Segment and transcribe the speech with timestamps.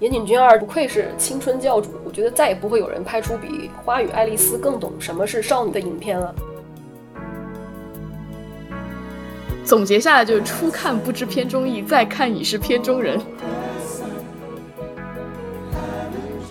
[0.00, 3.48] 岩井俊二不愧是青春教主，我觉得再也不会有人拍出比
[3.84, 6.32] 《花与爱丽丝》更懂什么是少女的影片了。
[9.64, 13.20] 总结下来就是：初看不知片中意，再看已是片中人。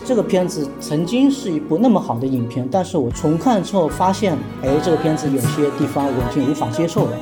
[0.06, 7.18] 这个片子曾经是一部那么好的影片，但是我重看之后发现，哎，这个片子有些地方我已经无法接受了。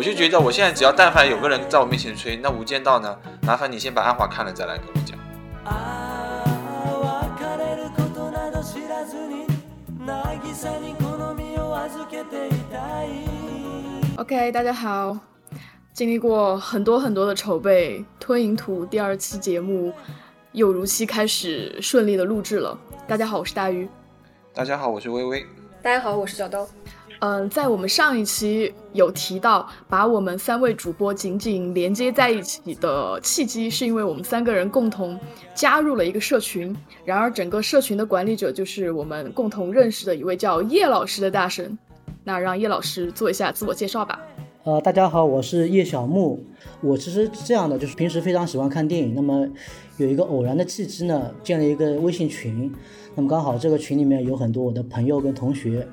[0.00, 3.14] 我就觉得，我现在只要但凡有个人在我面前吹，那《无间道》呢？
[3.42, 5.18] 麻烦你先把《安华》看了再来跟我讲。
[14.16, 15.18] OK，大家好。
[15.92, 19.92] 经历过很多很多的筹备，《吞银图》第二期节目
[20.52, 22.78] 又如期开始顺利的录制了。
[23.06, 23.86] 大家好，我是大鱼。
[24.54, 25.44] 大家好，我是微微。
[25.82, 26.66] 大家好，我是小刀。
[27.20, 35.18] 嗯，在我们上一期有提到，把我们三位主播紧紧连接在一起的契机，是因为我们三个人共同
[35.54, 36.74] 加入了一个社群。
[37.04, 41.78] 然而，整个社群的管理者就是我们共同认识的一位叫叶老师的大神。
[42.24, 44.18] 那让叶老师做一下自我介绍吧。
[44.64, 46.42] 呃，大家好，我是叶小木。
[46.80, 49.14] 我其实这样的，就是平时非常喜欢看电影。
[49.14, 49.46] 那么
[49.98, 52.72] 有一个偶然的契机呢，建了一个微信群。
[53.14, 55.86] 那么刚好这个群里面有很多我的朋友跟同学，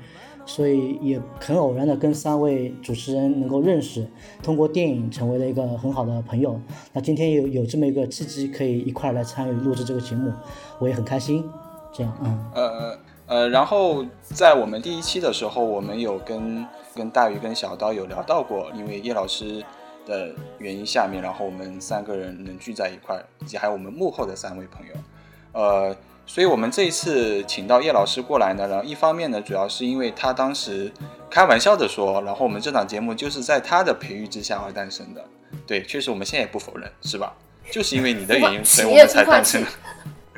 [0.48, 4.08] 所以也很偶然的跟三位主持人能够认识，
[4.42, 6.60] 通过电影成为了一个很好的朋友。
[6.94, 10.34] 那今天有有这么一个契机，可以一块来参与录制这个节目，
[10.80, 11.48] 我也很开心。
[11.94, 16.66] 这样，嗯，呃呃，然后在我们第一期的时候，我们有跟。
[16.96, 19.64] 跟大鱼跟小刀有聊到过，因为叶老师
[20.04, 24.94] 的原因，下面然后我们三个人能聚在一块，以及还有我们幕后的三位朋友，
[25.52, 25.96] 呃，
[26.28, 30.92] 所以我们这一次请到叶老师过来呢，然后一方面呢，主要是因为他当时
[31.32, 35.26] 开玩笑的说，然后我们这档节目就是在他的培育之下而诞生的，
[35.66, 37.34] 对，确实我们现在也不否认，是吧？
[37.72, 39.64] 就是因为你的原因，所以我们才诞生。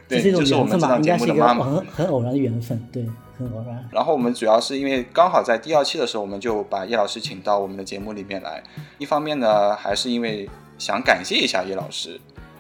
[0.08, 3.04] 对，就是我们这档节目的妈妈，很很偶然的缘分，对。
[3.38, 8.62] 很偶然然后我们主要是因为刚好在第二期的时候，我们就把叶老师请到我们的节目里面来。
[8.98, 12.20] 一方面呢，还是因为想感谢一下叶老师；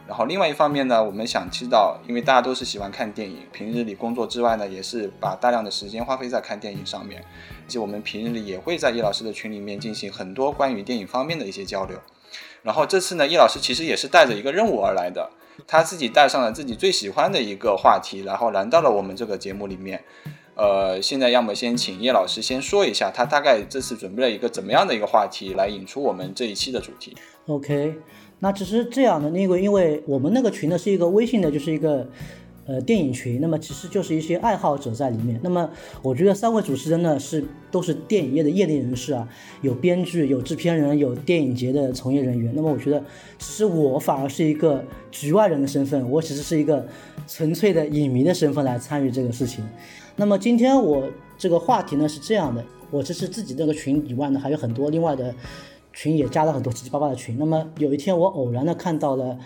[0.09, 7.23] 然后另外一方面呢，我们想知道，因为大家都是喜欢看电影，平日里工作之外呢，也是把大量的时间花费在看电影上面。
[7.67, 11.99] 以及我们平日里也会在叶老师的群里面进行很多关于电影方面的一些交流。
[12.63, 15.29] 然后这次呢，叶老师其实也是带着一个任务而来的，
[15.67, 20.03] 他自己带上了自己最喜欢的一个话题，然后来到了我们这个节目里面。
[20.55, 27.15] 呃，现在要么先请叶老师先说一下，他大概这次准备了一个怎么样的一个话题来引出我们这一期的主题。
[27.47, 27.95] OK，
[28.39, 32.07] 那只是这样的，因为因为我们那个群呢是一个微信的，就是一个
[32.65, 35.39] 呃电影群，那么其实就是一些爱好者在里面。
[35.43, 35.69] 那么
[36.01, 39.27] 我觉得三位主持人呢是都是电影业的业内人士啊，
[39.61, 42.53] 有编剧、有制片人、有电影节的从业人员。
[42.55, 43.03] 那么我觉得，
[43.37, 46.87] 其实我反而是一个局外人的身份，我其实是一个
[47.27, 49.63] 纯粹的影迷的身份来参与这个事情。
[50.15, 55.33] 那么今天我这个话题呢是这样的，我这是自己这个群以外呢，还有很多另外的
[55.93, 57.37] 群也加了很多七七八八的群。
[57.37, 59.37] 那么有一天我偶然的看到了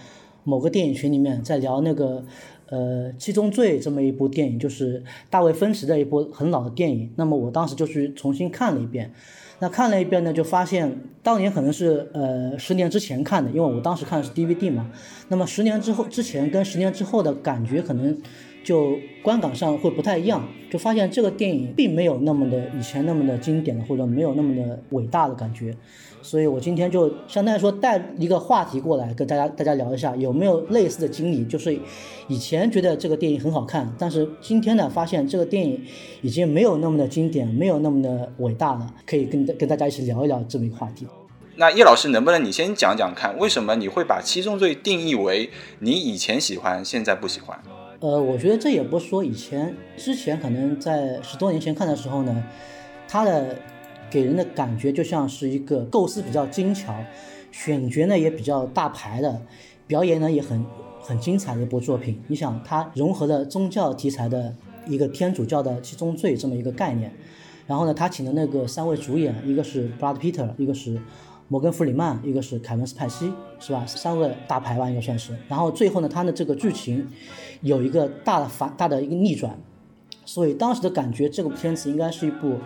[0.43, 2.23] 某个电影群里面在聊那个
[2.69, 7.11] 呃《七宗罪》这么一部电影，就是大卫芬奇的一部很老的电影。
[7.15, 9.13] 那么我当时就去重新看了一遍，
[9.59, 14.91] 那看了一遍呢，就发现当年可能是呃十年之前看的，因为我当时看的是 DVD 嘛。
[15.29, 18.21] 那么十年之后之前跟十年之后的感觉可能。
[18.63, 25.75] 就观感上会不太一样，就发现这个电影并没有那么的以前那么的经典的，或者没有那么的伟大的感觉，
[26.21, 31.43] 所以我今天就相当于说带一个话题过来跟大家大家聊一下，有没有类似的经历？
[31.45, 31.77] 就是
[32.27, 35.81] 以前觉得这个电影很好看，但是今天呢发现这个电影
[36.21, 41.05] 已经没有那么的经典，没有那么的伟大了，可以跟跟大家一起聊一聊这么一个话题。
[41.55, 47.59] 那叶老师能不能你先讲讲看，为什么你会把七宗罪定义为你以前喜欢，现在不喜欢？
[48.03, 52.43] 呃，我觉得这也不说以前之前可能在十多年前看的时候呢，
[53.07, 53.55] 它的
[54.11, 56.93] 给人的感觉就像是一个构思比较精巧，
[57.49, 59.41] 选角呢也比较大牌的，
[59.87, 60.65] 表演呢也很
[60.99, 62.21] 很精彩的一部作品。
[62.27, 64.53] 你想，它融合了宗教题材的
[64.85, 67.09] 一个天主教的七宗罪这么一个概念，
[67.67, 70.99] 然后呢，他请的那个三位主演，一个是 Brad Peter，一个是。
[71.53, 73.85] 摩根·弗里曼，一个是凯文·斯派西，是吧？
[73.85, 75.37] 三个大牌吧，应该算是。
[75.47, 77.07] 然后最后呢，他的这个剧情
[77.61, 79.55] 有一个大的反大的一个逆转，
[80.25, 82.57] 所以当时的感觉，这个片子应该是一部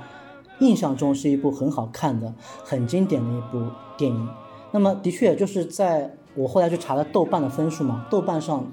[0.60, 3.62] 印象中是一部很好看的、很经典的一部
[3.98, 4.30] 电影。
[4.72, 8.72] 那么的确，就是在我后来去查了豆瓣的分数嘛，豆瓣上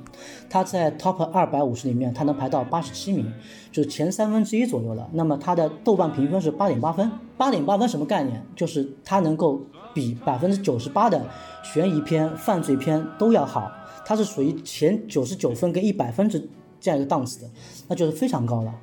[0.49, 3.33] 它在 Top 二百五十里面，它能排到八十七名，
[3.73, 5.11] 就是前三分之一左右了。
[5.15, 8.47] 那么它的豆瓣评分是八点八分，八点八分什么概念？
[8.55, 9.61] 就是它能够
[9.95, 11.25] 比百分之九十八的
[11.63, 13.73] 悬疑片、犯罪片都要好，
[14.05, 16.47] 它是属于前九十九分跟一百分之
[16.81, 17.51] 这样一个档次的，
[17.89, 18.75] 那就是非常高了。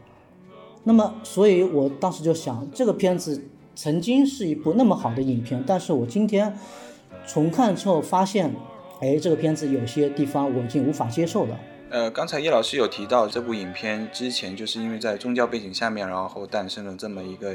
[0.84, 3.44] 那么，所以我当时就想，这个片子
[3.76, 6.58] 曾经是一部那么好的影片，但是我今天
[7.28, 8.56] 重看之后发现，
[9.00, 11.60] 哎，这个片子有些地方我已经无法接受了。
[11.92, 17.54] 呃，刚才叶老师有提到这部影片之前就是因为在宗教背景下面，然后诞生了这么一个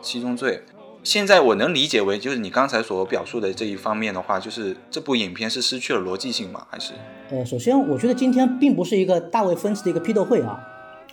[0.00, 0.60] 七宗罪。
[1.04, 6.66] 现在我能理解为，就是你刚才所表述的这一方面的话，就是这部影片是失去了逻辑性吗？
[6.70, 6.94] 还是？
[7.30, 10.58] 呃，首先我觉得今天并不是一个大卫芬奇的一个批斗会啊。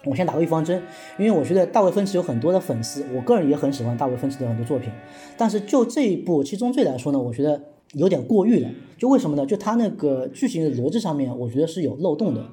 [0.06, 0.82] 我先打个预防针，
[1.20, 4.90] 因为我觉得大卫芬奇有很多的粉丝，我个人也很喜欢大卫芬奇的很多作品。
[5.38, 7.62] 但是就这一部《七宗罪》来说呢，我觉得
[7.92, 8.70] 有点过誉了。
[8.98, 9.46] 就为什么呢？
[9.46, 12.44] 就他那个剧情的逻辑上面，我觉得是有漏洞的。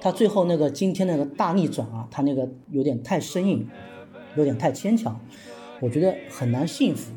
[0.00, 3.68] 他最后那个今天那个大逆转啊，他那个有点太生硬，
[4.36, 5.20] 有点太牵强，
[5.80, 7.12] 我觉得很难信服。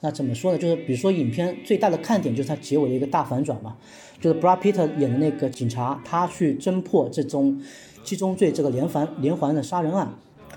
[0.00, 0.58] 那怎么说呢？
[0.58, 3.76] 就是比如说影片最大的看点就是它结尾的一个大反转嘛，
[4.20, 7.60] 就是 Brad Pitt 演的那个警察，他去侦破这宗。
[8.04, 10.12] 七宗罪这个连环连环的杀人案，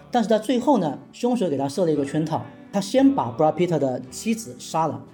[0.10, 2.44] 但是在最后呢，凶手给他设了一个圈套，
[2.74, 5.06] 他先把 Brad Pitt 的妻子杀了，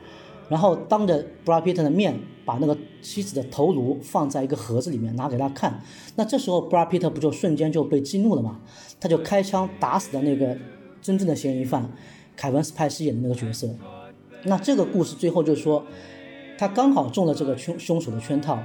[0.47, 5.83] 然后当着 Brad Pitt 的面把那个妻子的头颅放在一个盒子里面拿给他看，
[6.15, 8.61] 那这时候 Brad Pitt 不就瞬间就被激怒了吗？
[8.97, 10.57] 他就开枪打死了那个
[11.01, 11.89] 真正的嫌疑犯
[12.35, 13.69] 凯文斯派西演的那个角色，
[14.43, 15.83] 那这个故事最后就是说，
[16.57, 18.57] 他刚好中了这个凶凶手的圈套。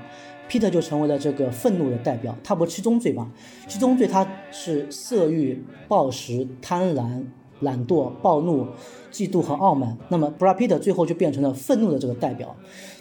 [0.48, 3.32] Peter 就成为了这个愤怒的代表，他不是七宗罪吗？
[3.66, 7.24] 七宗罪他是色欲、暴食、贪婪、
[7.58, 8.64] 懒惰、暴怒、
[9.10, 9.98] 嫉妒和傲慢。
[10.08, 12.54] 那么 Brad Peter 最后就变成了愤怒的这个代表，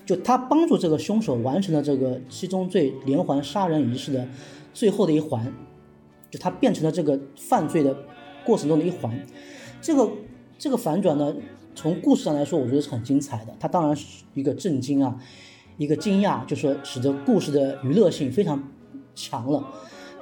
[0.08, 4.28] 就他帮助这个凶手完成了这个七宗罪连环杀人仪式的
[4.74, 5.54] 最后的一环，
[6.32, 7.96] 就他变成了这个犯罪的
[8.46, 9.12] 过程中的一环。
[9.82, 10.10] 这个
[10.58, 11.36] 这个反转呢，
[11.74, 13.54] 从故事上来说，我觉得是很精彩的。
[13.60, 15.16] 它当然是一个震惊啊。
[15.78, 18.64] 一个惊讶，就说使得故事的娱乐性非常
[19.14, 19.62] 强了，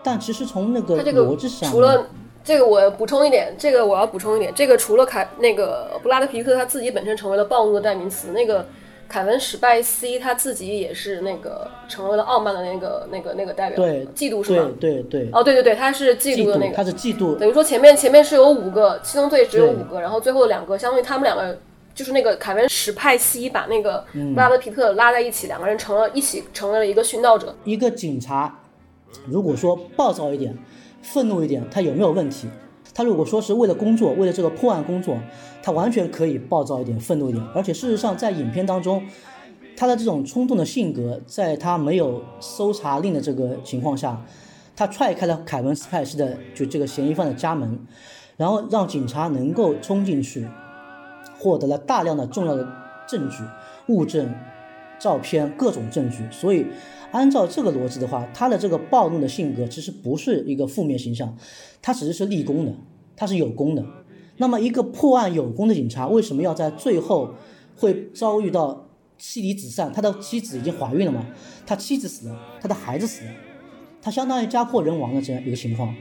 [0.03, 2.09] 但其实从那个逻辑上，除了
[2.43, 8.65] 这个我补充一点，这个我要补充一点，这个除了凯那个布拉德皮特他自己本身成为了暴怒的代名词，那个
[9.07, 14.71] 凯文史派西他自己也是那个成为了傲慢的那个那个那个代表，对，嫉妒是吗？
[14.79, 21.59] 对对对，哦对对对，他是嫉妒的那个，他是嫉妒，等于说前面前面是有五个七宗罪只有五个，然后最后两个相当于他们两个。
[21.95, 27.55] 就是那个凯文史派西把那个布拉德皮特拉在一起，两个人成了一起成为了一个殉道者。
[27.65, 28.61] 一个警察，
[29.27, 30.57] 如果说暴躁一点、
[31.03, 32.47] 愤怒一点，他有没有问题？
[32.93, 35.17] 他如果说是为了工作，为了这个破案工作，
[35.61, 37.45] 他完全可以暴躁一点、愤怒一点。
[37.53, 39.03] 而且事实上，在影片当中，
[39.77, 44.25] 他的这种冲动的性格，在他没有搜查令的这个情况下，
[44.75, 47.79] 他踹开了凯文斯派西的就这个嫌疑犯的家门，
[48.37, 50.47] 然后让警察能够冲进去。
[51.39, 52.65] 获得了大量的重要的
[53.05, 53.43] 证据、
[53.87, 54.33] 物证、
[54.97, 56.65] 照片、各种证据，所以
[57.13, 61.37] 按照这个逻辑的话，他的这个暴怒的性格其实不是一个负面形象，
[61.79, 62.73] 他只是是立功的，
[63.15, 63.85] 他是有功的。
[64.37, 67.35] 那么一个破案有功的警察，为什么要在最后
[67.77, 68.89] 会遭遇到
[69.19, 69.93] 妻离子散？
[69.93, 71.27] 他的妻子已经怀孕了嘛？
[71.67, 73.31] 他妻子死了，他的孩子死了，
[74.01, 75.95] 他相当于家破人亡的这样一个情况。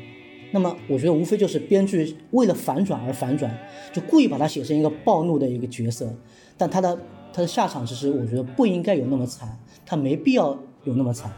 [0.52, 3.54] 那么我觉得无非就是编剧为了反转而反转，
[3.92, 6.14] 就故意把他写成一个暴怒的一个角色，
[6.56, 6.98] 但他的
[7.34, 11.30] 他的下场其实我觉得不应该有那么惨，他没必要有那么惨。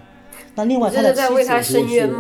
[0.55, 1.21] 那另外他的妻
[1.63, 2.15] 子也是，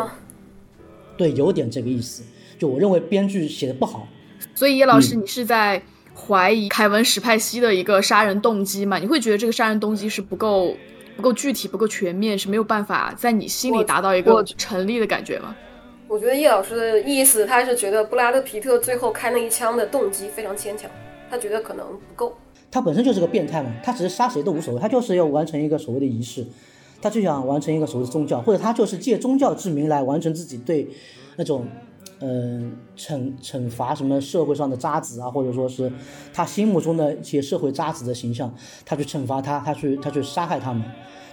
[1.17, 2.23] 对，有点这个意思。
[2.59, 4.07] 就我认为编剧写的不好。
[4.55, 5.83] 所以叶老师，你是在
[6.15, 8.99] 怀疑凯文史派西的一个杀人动机吗？
[8.99, 10.75] 你会觉得这个杀人动机是不够
[11.17, 15.55] 不够具体、不够全面，是没有办法在你心里达到一个成立的感觉吗？
[16.07, 20.89] 我觉得叶老师的意思，他是觉得布拉德皮特最后开那一枪的动机非常牵强，
[21.31, 22.37] 他觉得可能不够。
[22.71, 26.47] 他本身就是个变态嘛，他只是杀谁都无所谓，他就是要完成一个所谓的仪式，
[27.05, 30.89] 他就想完成一个所谓的宗教，或者他就是借宗教之名来完成自己对
[31.37, 31.67] 那种，
[32.21, 35.93] 嗯，惩惩罚什么社会上的渣子啊，或者说是
[36.33, 38.51] 他心目中的一些社会渣子的形象，
[38.87, 40.83] 他去惩罚他，他去他去杀害他们。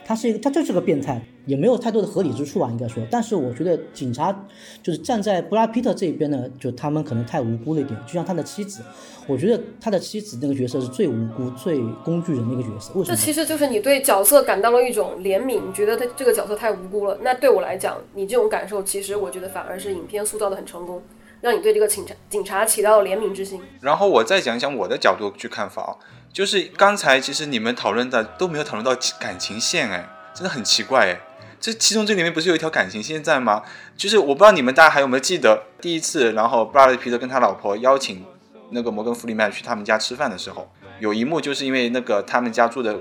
[0.05, 3.01] 他是一个，他就是个变态，也没有太多的合理之处吧，应该说。
[3.09, 4.47] 但是我觉得警察
[4.83, 7.97] 就是站在布拉皮特这一边呢，就他们可能太无辜了一点。
[8.05, 8.83] 就像他的妻子，
[9.27, 12.91] 我觉得他的妻子那个角色是最无辜、最工具人的一个角色。
[12.95, 13.15] 为什么？
[13.15, 17.17] 这其实就是你对角色感到了一种怜悯，你觉得他这个角色太无辜了。
[17.21, 21.01] 那对我来讲，你这种感受，其实我觉得反而是影片塑造的很成功，
[21.39, 23.61] 让你对这个警察警察起到了怜悯之心。
[23.79, 25.91] 然后我再讲一讲我的角度去看法啊。
[26.33, 31.19] 就是刚才其实你们讨论的都没有讨论到感情线，哎，真的很奇怪，哎，
[31.59, 33.63] 这其中这里面不是有一条感情线在吗？
[33.97, 38.25] 就是我不知道你们大家还有没有记得第一次，然后布拉德皮特跟他老婆邀请
[38.69, 42.97] 那个摩根弗里曼去他们家吃饭的时候，有一幕就是因为那个他们家住的，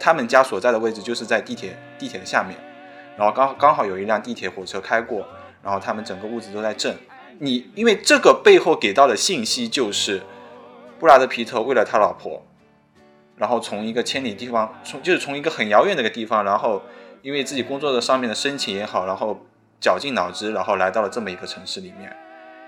[0.00, 2.58] 他们家所在的位置就是在地铁地铁的下面，
[3.16, 5.24] 然后刚刚好有一辆地铁火车开过，
[5.62, 6.96] 然后他们整个屋子都在震。
[7.38, 10.22] 你因为这个背后给到的信息就是
[10.98, 12.44] 布拉德皮特为了他老婆。
[13.42, 16.80] 然后从一个千里地方，从就是从一个很遥远的一个地方，然后
[17.22, 19.44] 因为自己工作的上面的申请也好，然后
[19.80, 22.16] 绞尽脑汁，然后来到了这么一个城市里面，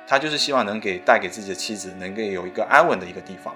[0.05, 3.55] 他就是希望能给带给自己的妻子能够有一个安稳的一个地方，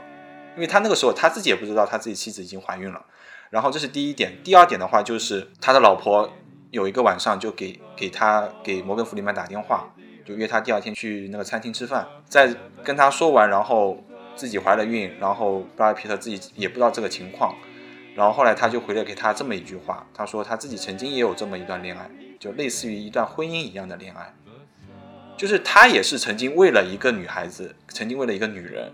[0.55, 3.05] 因为他那个时候他自己也不知道他自己妻子已经怀孕了。
[3.51, 6.31] 然后这是第一点，第二点的话就是他的老婆
[6.71, 9.93] 有一个晚上就给给他给摩根弗里曼打电话，
[10.25, 14.05] 就约他第二天去那个餐厅吃饭，在跟他说完，然后。
[14.39, 17.57] 自己怀了孕，然后布拉德皮特自己也不知道这个情况，
[18.15, 24.33] 然后后来他就回了给他这么一句话，他说他自己曾经也有这么一段恋爱，就类似于一段婚姻一样的恋爱，
[25.37, 28.93] 就是他也是曾经为了一个女孩子，曾经为了一个女人，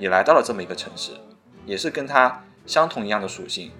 [0.00, 1.12] 也来到了这么一个城市，
[1.64, 3.70] 也是跟他相同一样的属性。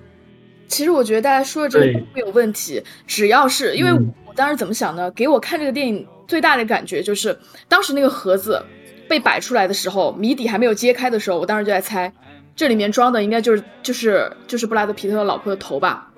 [0.69, 3.93] 其实我觉得大家说的这个不有问题，只要是因为
[4.25, 5.11] 我当时怎么想呢？
[5.11, 7.37] 给我看这个电影最大的感觉就是
[7.69, 8.65] 当时那个盒子。
[9.13, 12.11] 被摆出来的时候，谜底还没有揭开的时候，我当时就在猜，
[12.57, 16.11] 这里面装的应该就是就是就是布拉德皮特的老婆的头吧，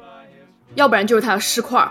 [0.76, 1.84] 要不然就是他的尸块。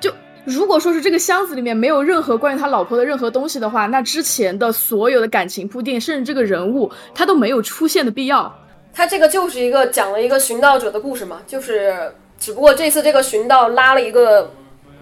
[0.00, 0.12] 就
[0.44, 8.54] 如果说是这个箱子里面没有任何关于他老婆的任何东西的话，那之前的所有的感情铺垫，甚至这个人物他都没有出现的必要。
[8.92, 14.52] 他这个就是一个讲了一个寻道者的故事嘛，就是只不过这次这个寻道拉了一个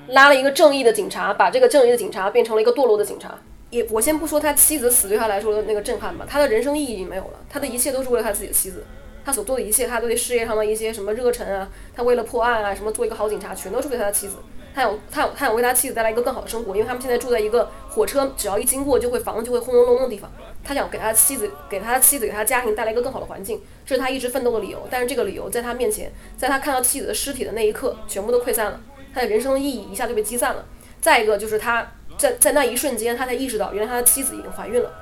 [0.07, 3.37] 拉了一个正义的警察，把这个正义的警察变成了一个堕落的警察。
[3.71, 8.85] 也，我先不说他妻子死对他来说的那个震撼吧，他的人生意义已经没有了，他的一切都是为了他自己的妻子，
[9.25, 14.35] 他所做的一切，他对事业上的一些什么热忱啊，他为了破案啊，什么做一个好警察，全都是为他的妻子，
[14.75, 20.29] 他想，他想，他想为他妻子带来一个更好的生活，因为他们现在住在一个火车只要一经过就会房子就会轰隆隆的地方，
[20.65, 28.81] 他想给他妻子，给他妻子，给他家庭带来一个更好的环境，这是他一直奋斗的理由，但是这个理由在他面前，在他看到妻子的尸体的那一刻，全部都溃散了，
[29.15, 30.67] 他的人生的意义一下就被击散了，
[31.01, 31.93] 再一个就是他。
[32.21, 34.93] 在在那一瞬间，他才意识到，原来他的妻子已经怀孕了，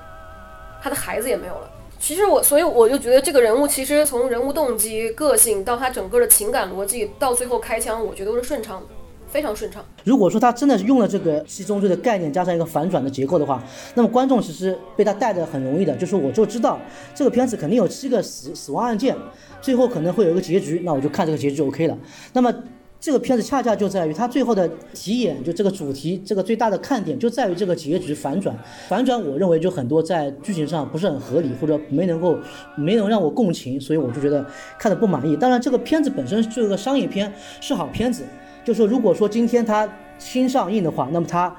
[0.81, 1.69] 他的孩子也没有了。
[1.99, 8.87] 其实我，所以我就觉得这个人物，其实从人物动机、个性到他整个的情感逻辑，到最后开枪，我觉得都是顺畅的，
[9.29, 9.85] 非常顺畅。
[10.05, 13.61] 如果说他真的是用了这个七宗罪的概念，加上一个反转的结构的话，
[13.97, 16.79] 那么观众其实被他带的很容易的，就是我就知道
[17.17, 19.17] 这个片子肯定有七个死死亡案件，
[19.61, 21.99] 最后可能会有一个结局，那我就看这个结局就 OK 了。
[22.33, 22.55] 那么。
[23.01, 28.57] 这个片子恰恰就在于它最后的题眼，就这个主题，这个最大的看点就在于这个结局反转。
[28.89, 32.37] 反转，我认为就很多在剧情上不是很合理，或者没能够
[32.77, 34.45] 没能让我共情，所以我就觉得
[34.79, 35.37] 看的不满意。
[35.37, 38.25] 当然，这个片子本身是个商业片，是好片子。
[38.65, 39.89] 就说如果说今天它
[40.19, 41.57] 新上映的话，那么它。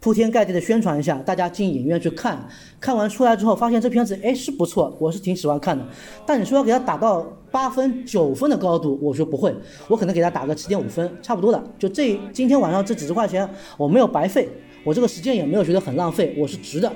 [0.00, 2.48] 铺天盖地的宣传一下，大家进影院去看，
[2.80, 5.84] 看完出来之后发现这片子哎是不错，我是挺喜欢看的。
[6.24, 9.52] 但你说要给他打到八分、九分的高度，我说不会，
[9.88, 11.62] 我可能给他打个七点五分，差不多的。
[11.78, 14.48] 就这今天晚上这几十块钱我没有白费，
[14.84, 16.92] 我这个时间也没有觉得很浪费，我是值的。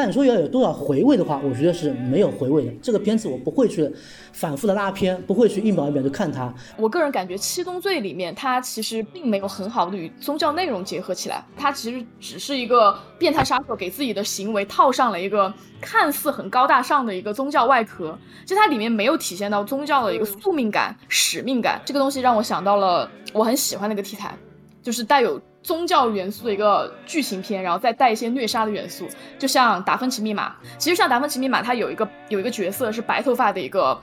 [0.00, 2.72] 但你说要有多少回味的话，我觉得是没有回味的。
[2.80, 3.86] 这个片子我不会去
[4.32, 6.50] 反复的拉片，不会去一秒一秒的看它。
[6.78, 15.52] 我个人感觉《七宗罪》里面，它其实并没有很好的与宗教内容结合起来，它其实只是一个变态杀手给自己的行为套上了一个
[15.82, 21.78] 看似很高大上的一个宗教外壳，就它里面没有体现到宗教的一个宿命感、使命感。
[21.84, 24.34] 这个东西让我想到了我很喜欢那个题材，
[24.82, 25.38] 就是带有。
[25.62, 29.06] 宗教元素的一个剧情片，然后再带一些虐杀的元素，
[29.38, 30.48] 就像《达芬奇密码》。
[30.78, 34.00] 其实像《达芬奇密码》，它有一个有一个角色是白头发的一个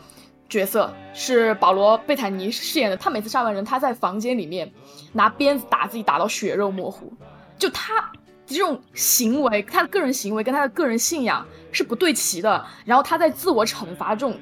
[0.47, 2.95] 角色，是保罗·贝坦尼饰演的。
[2.95, 4.71] 他每次杀完人，他在房间里面
[5.13, 7.11] 拿鞭子打自己，打到血肉模糊。
[7.57, 8.11] 就他
[8.45, 12.63] 这种行为，他的个人行为跟他的个人信仰是不对齐的。
[12.85, 14.37] 然后他在自我惩罚这种，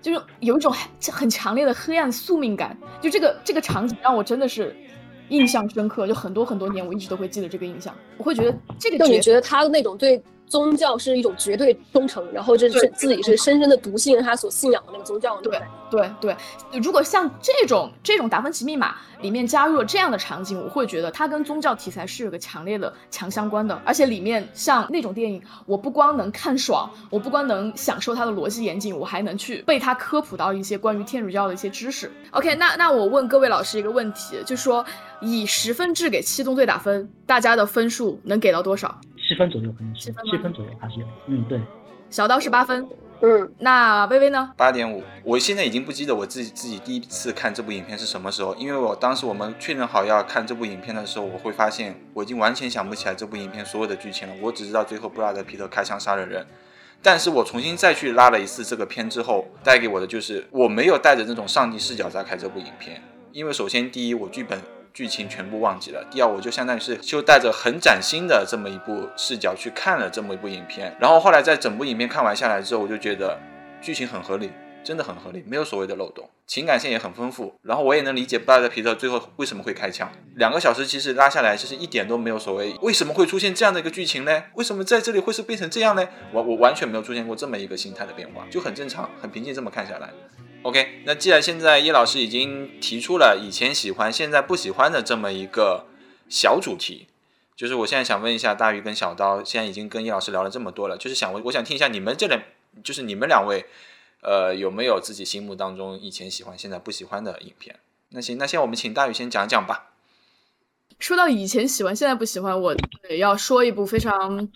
[0.00, 0.74] 就是有一种
[1.12, 2.74] 很强烈的黑暗宿命感。
[3.02, 4.74] 就这个这个场景让我真的是。
[5.28, 7.94] 印象深刻，就很多很多年，我一直都会记得这个印象。
[8.18, 10.22] 我会觉得这个，就你觉得他的那种对。
[10.46, 15.40] 宗教是一种绝对忠诚，然后这是自己是深深的笃信他所信仰的那个宗教。
[15.40, 15.60] 对
[15.90, 16.36] 对对，
[16.80, 23.80] 如果像这种这种达芬奇密码里面加入了这样的场景，我会觉得它跟宗教题材是有个强烈的强相关的。
[23.84, 32.10] 而且里面像那种电影，我不光能看爽，我不光能享受它的逻辑严谨，我还能去被它科普到一些关于天主教的一些知识。
[32.32, 34.84] OK，那那我问各位老师一个问题，就说
[35.20, 39.00] 以十分制给七宗罪打分，大家的分数能给到多少？
[39.26, 41.60] 七分左右可能是七分左右还是嗯对，
[42.10, 42.86] 小刀是八分，
[43.20, 44.52] 嗯，那微微呢？
[44.56, 45.02] 八点五。
[45.24, 54.34] 我现在已经不记得我自己自己第一次看这部影片是什么时候，因为我当时我们确认好要看这部影片的时候，我会发现我已经完全想不起来这部影片所有的剧情了。
[54.42, 56.46] 我只知道最后布拉德皮特开枪杀了人，
[57.02, 63.02] 但是我重新再去拉了一次这个片之后，带给我的就是我没有带着那种上帝视角在看这部影片，
[63.32, 64.60] 因为首先第一我剧本。
[64.94, 66.06] 剧情全部忘记了。
[66.08, 70.96] 第二，我就相当于是就带着很崭新的这么一部视角去看了这么一部影片。
[71.00, 73.36] 然后后来在整部影片看完下来之后，我就觉得
[73.82, 74.52] 剧情很合理，
[74.84, 77.52] 真的很合理，没有所谓的漏洞，情感线也很丰富。
[77.62, 80.08] 然后我也能理解布拉德皮特最后为什么会开枪。
[80.36, 84.44] 两个小时其实拉下来，其实一点都没有所谓为什么会出现这样的一个剧情呢？
[84.54, 86.08] 为什么在这里会是变成这样呢？
[86.32, 90.10] 我我完全没有出现过这么一个心态的变化，就很正常，很平静这么看下来。
[90.64, 95.84] OK，那既然现在叶老师已经提出了以前喜欢现在不喜欢的这么一个
[96.30, 97.06] 小主题，
[97.54, 102.40] 就是我现在想问一下大鱼跟小刀，现在已经跟叶老师聊了这么多了，就是想我我想听一下你们这两，
[102.82, 103.66] 就是你们两位，
[104.22, 107.76] 呃，有没有自己心目当中以前喜欢现在不喜欢的影片？
[108.08, 109.90] 那行，那现在我们请大鱼先讲讲吧。
[110.98, 114.48] 说到以前喜欢现在不喜欢，我得要说一部非常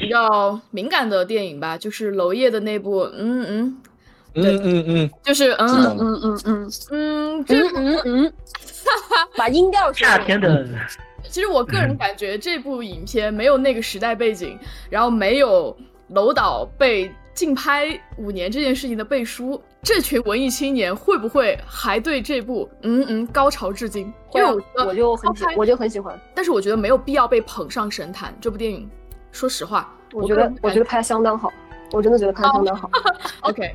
[0.00, 3.82] 比较敏感的电影吧，就是娄烨的那部，嗯嗯。
[4.34, 8.32] 嗯嗯嗯，就是嗯嗯嗯嗯嗯嗯，这嗯嗯，
[9.36, 10.66] 把音调夏天的。
[11.28, 14.58] 其实我个人感觉这部影片没有那个时代背景，
[14.88, 15.76] 然后没有
[16.08, 24.12] 楼导被禁拍五年这件事情的背书，这群文艺青年会不会还对这部嗯嗯高潮至今？
[24.34, 28.34] 因为我觉得我就很喜，我就很喜欢，但是我觉得没有必要被捧上神坛。
[28.40, 28.88] 这部电影，
[29.30, 31.52] 说实话，我觉得我觉得拍的相当好。
[31.92, 32.90] 我真的觉得拍的相当好。
[33.42, 33.74] OK，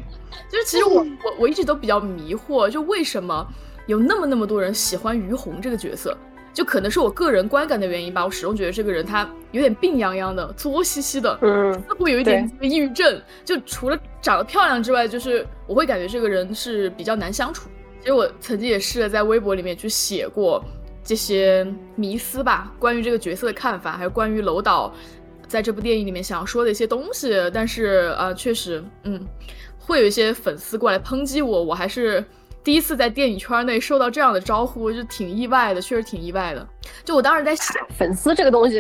[0.50, 3.46] 就是其实我我我一直都比较迷惑，就为什么
[3.88, 6.18] 有那么那么多人喜欢于红这个角色？
[6.54, 8.24] 就可能是我个人观感的原因吧。
[8.24, 13.22] 我始终觉得这个人他有点病殃殃的，作兮兮的，嗯，似乎有一点抑郁症。
[13.44, 17.68] 就除了长得漂亮之外，就是我会感觉这个人是比较难相处。
[18.00, 20.64] 其实我曾经也试着在微博里面去写过
[21.04, 24.94] 这些迷思吧，关于这个角色的看法，还有关于楼导。
[25.48, 29.24] 在这部电影里面想要说的一些东西，但是呃，确实，嗯，
[29.78, 32.24] 会有一些粉丝过来抨击我，我还是
[32.64, 36.68] 第一次在电影圈内受到这样的招呼，就挺意外的，确实挺意外的。
[37.04, 38.80] 就我当时在想，粉丝这个东西，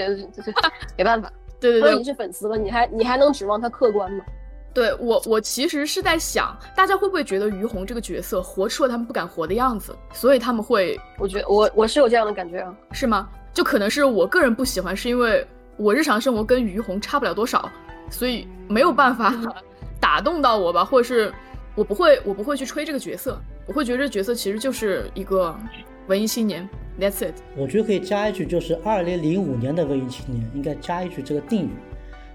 [0.98, 4.26] 没办法，对对对，你是粉丝了，你还你还能指望他客观吗？
[4.74, 13.30] 对我，我其实是在想，大家会不会觉得于红这个角色活出了他们不敢活的样子，所以他们会，我觉得我我是有这样的感觉啊，是吗？
[13.54, 15.48] 就可能是我个人不喜欢，是因为。
[15.78, 17.70] 我日常生活跟于红差不了多少，
[18.10, 19.34] 所以没有办法
[20.00, 21.34] 打动到我吧，或者是
[21.76, 25.56] 我不会，我不会去吹这个角色，我会觉得这角色其实就是一个
[26.08, 26.68] 文艺青年。
[26.98, 27.36] That's it。
[27.58, 31.72] 我觉得可以加一句，就是二零零五年的文艺青年，应该加一句这个定语，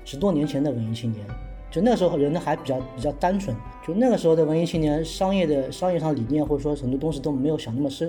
[0.05, 1.25] 十多年前的文艺青年，
[1.71, 8.09] 就那个时候人呢还比较比较单纯，就那个时候的文艺青年，商业的商业上理念或者说很多东西都没有想那么深，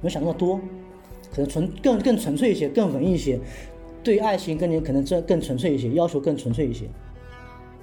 [0.00, 0.58] 没有想那么多，
[1.30, 3.38] 可能纯更更纯粹一些，更文艺一些。
[4.02, 6.88] 对爱情跟你可能这更纯粹一些，要求更纯粹一些。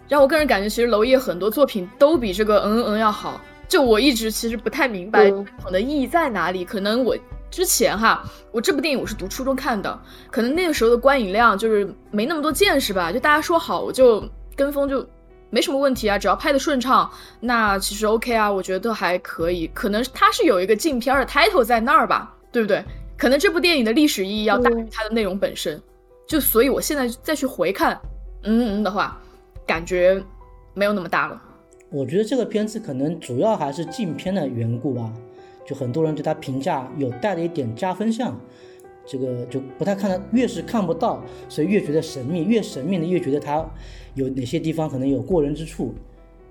[0.08, 3.40] 让我个人感觉，其实娄烨很多作品都比这个嗯嗯嗯要好。
[3.68, 5.30] 就我一直其实不太明白
[5.66, 6.64] 我的意义在哪里。
[6.64, 7.18] 可能我
[7.52, 10.00] 之前哈，我这部电影我是读初中看的，
[10.32, 13.12] 可能那个时候的观影量就是没那么多见识吧。
[13.12, 14.24] 就大家说好，我就
[14.56, 15.06] 跟风就
[15.50, 19.70] 没什么问题啊，只要拍的顺畅，那其实 OK 啊，我觉得还可以。
[19.74, 22.82] 可能它是有一个禁片的 title 在那儿吧，对不对？
[23.18, 25.82] 可能这部电影的历史意义要大于它的内容本身。
[26.28, 27.98] 就所以，我现在再去回看，
[28.44, 29.18] 嗯嗯的话，
[29.66, 30.22] 感觉
[30.74, 31.42] 没有那么大了。
[31.90, 35.10] 我觉得这个片子可能主要还是禁片的缘故吧，
[35.66, 38.38] 就很多人对它评价有带了一点加分项，
[39.06, 43.66] 这个就不太看得，越是看不到，所以越觉得神秘，越神秘的越觉得它
[44.16, 45.96] 有哪些地方可能有过人之处，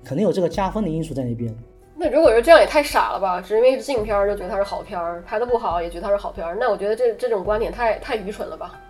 [0.02, 1.54] 可能有这个加分的因素在那边。
[1.98, 3.42] 那如果说这样也太傻了吧？
[3.42, 8.80] 只因为是禁片就觉得它是好片儿，拍的不好也觉得它是好片儿，那我觉得这这种观点太太愚蠢了吧？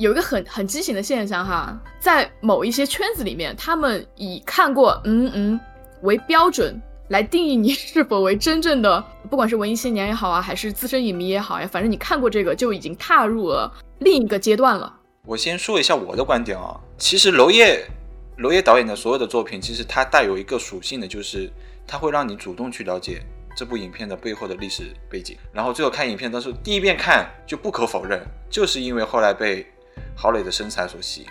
[0.00, 5.60] 有一个很很畸形的现象哈，在某一些圈子里面，他们以看过嗯嗯
[6.00, 14.90] 为标准来定义你是否为真正的，不管是文艺青年也好啊，还是资深影迷也好呀，反正你看过这个就已经踏入了另一个阶段了。
[15.26, 17.84] 我先说一下我的观点啊，其实娄烨
[18.38, 21.50] 娄烨导演的所有的作品，其实他带有一个属性的，就是
[21.86, 23.20] 他会让你主动去了解
[23.54, 29.66] 这部影片的背后的历史背景，然后最后看影片的时候，第一遍看就不可否认，就是因为后来被。
[30.20, 31.28] 郝蕾的身材所吸引，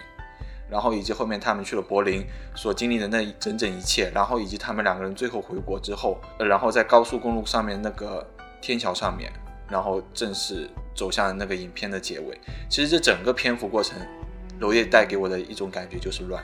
[0.67, 2.25] 然后以及后面他们去了柏林
[2.55, 8.27] 所经历的那整整一切，然后以及他们两个人最后回国之后，然后在高速公路上面那个
[8.59, 9.31] 天桥上面，
[9.69, 12.35] 然后正式走向那个影片的结尾。
[12.67, 13.95] 其实这整个篇幅过程，
[14.59, 16.43] 娄烨带给我的一种感觉就是乱，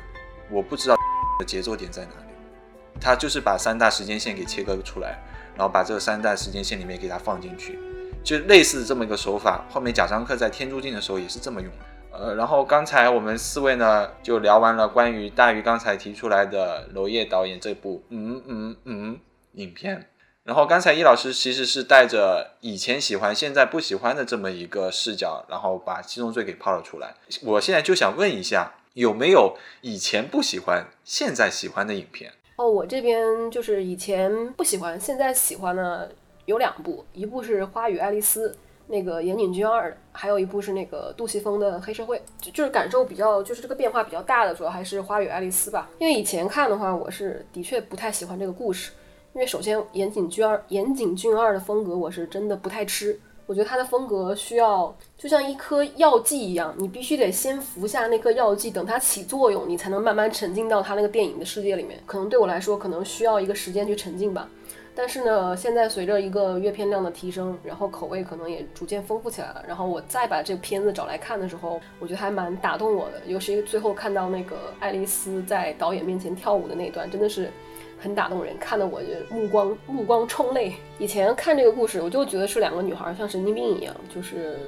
[0.52, 0.96] 我不知道
[1.40, 3.00] 的节奏点在哪里。
[3.02, 5.18] 他就是把三大时间线给切割出来，
[5.56, 7.78] 然后把这个三大时间线里面给它放进去，
[8.24, 9.66] 就类似这么一个手法。
[9.70, 11.86] 后面贾樟柯在《天注定》的时候也是这么用的。
[12.20, 19.20] 呃，然后刚才我们四位呢就聊完了关于大鱼刚才提出来的娄烨导演这部嗯嗯嗯
[19.54, 20.08] 影片。
[20.44, 27.16] 然后刚才易老师其实是带着以前喜欢现在不喜欢的这么一个视角，然后把七宗罪给抛了出来。
[27.42, 32.32] 我现在就想问一下，有没有以前不喜欢现在喜欢的影片？
[32.58, 36.12] 哦，我这边就是以前不喜欢，现在喜欢的
[36.46, 38.52] 有两部，一部是《花与爱丽丝》，
[38.88, 45.90] 那个岩井俊二，还有一部是那个杜琪峰的《黑社会》，就就是感受比较就是这个变化比较大的，主要还是《花与爱丽丝》吧。
[46.00, 48.92] 因为以前看的话，我是的确不太喜欢这个故事。
[49.34, 53.20] 因为首先，岩井俊二岩井俊二的风格我是真的不太吃。
[53.48, 62.02] 我觉得他的风格需要就像一颗药剂一样，你必须得先服下那颗药剂，等它起作用，你才能慢慢沉浸到他那个电影的世界里面。
[62.08, 64.50] 可能对我来说，可能需要一个时间去沉浸吧。
[64.96, 69.64] 但是呢，现在随着一个阅片量的提升，然后口味可能也逐渐丰富起来了。
[69.68, 73.22] 然后我再把这片子找来看的时候，我觉得还蛮打动我的。
[73.28, 77.50] 尤其最后看到那个爱丽丝在导演面前跳舞的那一段，真的是。
[77.98, 80.76] 很打动人，看得我目光目光冲泪。
[81.00, 84.60] 以前看这个故事，我就觉得是两个女孩像神经病一样，就是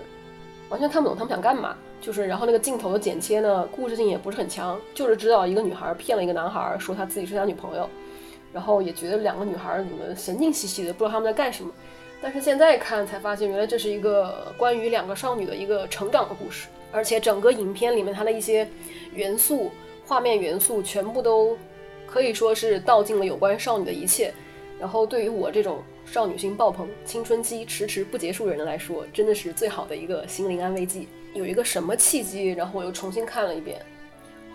[0.70, 1.76] 完全看不懂他们想干嘛。
[2.02, 7.88] 就是然后那个镜头的剪切呢，故事性也不是很强，就是知道一个女孩骗了一个男孩，说他自己是他女朋友，
[8.54, 11.72] 然后也觉得两个女孩怎么神经兮兮的，不知道他们在干什么。
[12.22, 18.68] 但是现在看才发现，原来这是一个关于两个少女的一个成长的故事，而且整个影片里面它的一些
[19.14, 19.72] 元素、
[20.06, 21.58] 画面元素全部都。
[22.10, 24.34] 可以说是道尽了有关少女的一切，
[24.80, 31.10] 然后对于我这种少女心爆棚、青春期迟迟不结束的人来说，真的是最好的一个心灵安慰剂。
[31.34, 33.78] 有一个什么契机，然后我又重新看了一遍，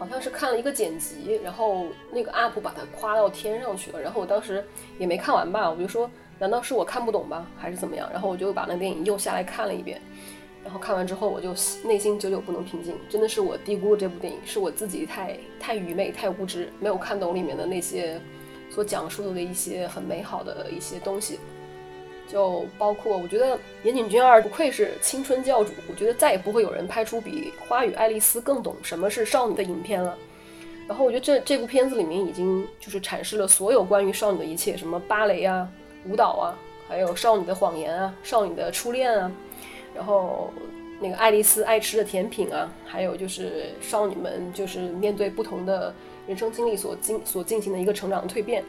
[0.03, 4.65] 好像是看了一个剪辑，然后那个 UP 把它夸到天上去了，然后我当时
[4.99, 6.11] 也没看完吧，我就说
[6.41, 8.11] 难道是我看不懂吧，还是怎么样？
[8.13, 10.01] 然后我就把那电影又下来看了一遍。
[10.65, 12.97] 然后看完之后，我就内心久久不能平静。
[13.09, 18.21] 真的是我低估了这部电影，是我自己太太愚昧、太无知，没有看懂里面的那些
[18.71, 21.39] 所讲述的一些很美好的一些东西。
[22.33, 30.17] 就包括我觉得岩井俊二不愧是青春教主，我觉得再也不会有人拍出比《花与爱丽丝》更懂什么是少女的影片了。
[30.89, 35.69] 然后我觉得这这部片子里面已经就是阐释了所有关于少女的一切，什么芭蕾啊、
[36.07, 36.57] 舞蹈啊，
[36.89, 39.31] 还有少女的谎言啊、少女的初恋啊。
[39.95, 40.51] 然后，
[41.01, 45.95] 那个爱丽丝爱吃的甜品啊，还有就是少女们就是面对不同的
[46.27, 48.65] 人生经历所进所进行的一个成长蜕变。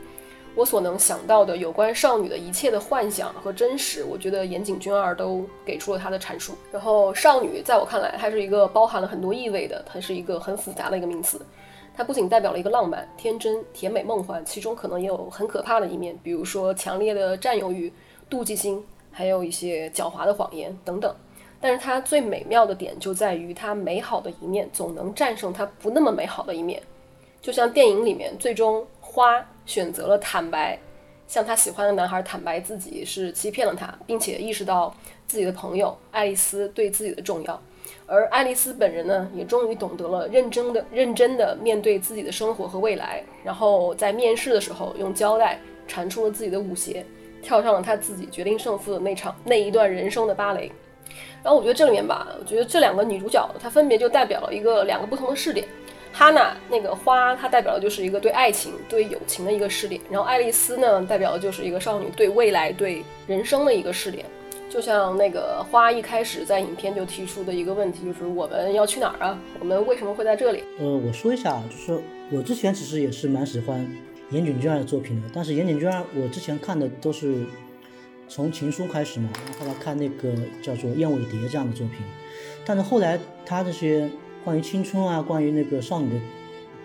[0.56, 6.54] 我所能想到的有关少女的一切的幻想和真实，我觉得岩井俊二都给出了他的阐述。
[6.72, 11.42] 然后，少女在我看来，它是一个包含了很多意味的，它是一个很复杂的一个名词。
[11.96, 17.92] 它不仅代表了一个浪漫、天真、甜美、梦幻，其中可能也有很可怕的一面，比如说强烈的占有欲、
[18.30, 18.84] 妒忌心。
[19.16, 21.16] 还有一些狡猾的谎言等等，
[21.62, 26.82] 但是它最美妙的点就在于它美好的一面总能战胜它不那么美好的一面。
[27.40, 30.78] 就像电影里面，最终花选择了坦白，
[31.28, 34.94] 向他喜欢的男孩坦白自己是欺骗了他，并且意识到
[35.26, 37.62] 自己的朋友爱丽丝对自己的重要。
[38.06, 43.24] 而爱丽丝本人呢，也终于懂得了认真的、认真的面对自己的生活和未来。
[43.44, 47.06] 然后在面试的时候，用胶带缠出了自己的舞鞋。
[47.42, 50.72] 跳上了他自己决定胜负的那场那一段人生的芭蕾，
[51.44, 55.68] 然后我觉得这里面吧，我觉得这两个女主角她分别就代表了一个两个不同的试点。
[56.14, 64.26] 哈娜那个花，它代表的就是一个对爱情、对友情的一个试点；然后爱丽丝呢，代表的就是一个少女对未来、对人生的一个试点。
[64.70, 69.40] 就像那个花一开始在影片就提出的一个问题，就是我们要去哪儿啊？
[69.60, 70.64] 我们为什么会在这里？
[70.80, 73.86] 呃，我说一下啊，就是我之前其实也是蛮喜欢。
[74.32, 77.46] 岩井俊二的作品的，但是岩井俊二我之前看的都是
[78.28, 81.98] 从《情书》开始嘛，然后后来看那个叫做《燕尾蝶》这样的作品，
[82.66, 84.10] 但是后来他这些
[84.44, 86.20] 关于青春啊、关于那个少女的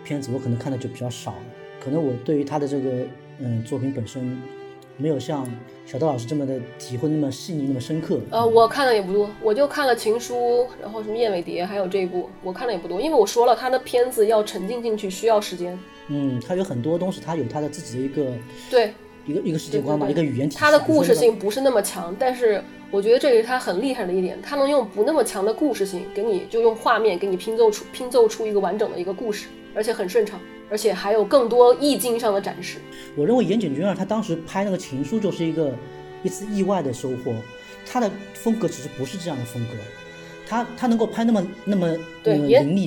[0.03, 1.43] 片子，我可能看的就比较少了，
[1.83, 3.05] 可能我对于他的这个
[3.39, 4.39] 嗯作品本身。
[5.01, 5.49] 没有像
[5.85, 8.19] 小豆老师这么的体会那么细腻那么深刻。
[8.31, 10.35] 呃，我看的也不多，我就看了《情书》，
[10.81, 15.79] 然后什么《燕尾蝶》，还有这一部，我看的也不多，因为我说了，他的片子要沉浸进去需要时间。
[16.09, 18.33] 嗯，他有很多东西，他有他的自己的一个
[18.69, 18.93] 对
[19.25, 20.59] 一个一个世界观嘛，一个语言体系。
[20.59, 30.39] 他的故事性不是那么强，但是我觉得这也是他很厉害的一点，他能用不那么强的故事性给你就用画面给你拼凑出拼凑出一个完整的一个故事，而且很顺畅。
[30.71, 32.77] 而且还有更多意境上的展示。
[33.15, 35.73] 我认为岩井俊二他当时拍那个情书就是一个
[36.21, 37.33] 一次意外的收获。
[37.91, 39.73] 他的风格其实不是这样的风格，
[40.49, 42.35] 他他能够拍那么那么对，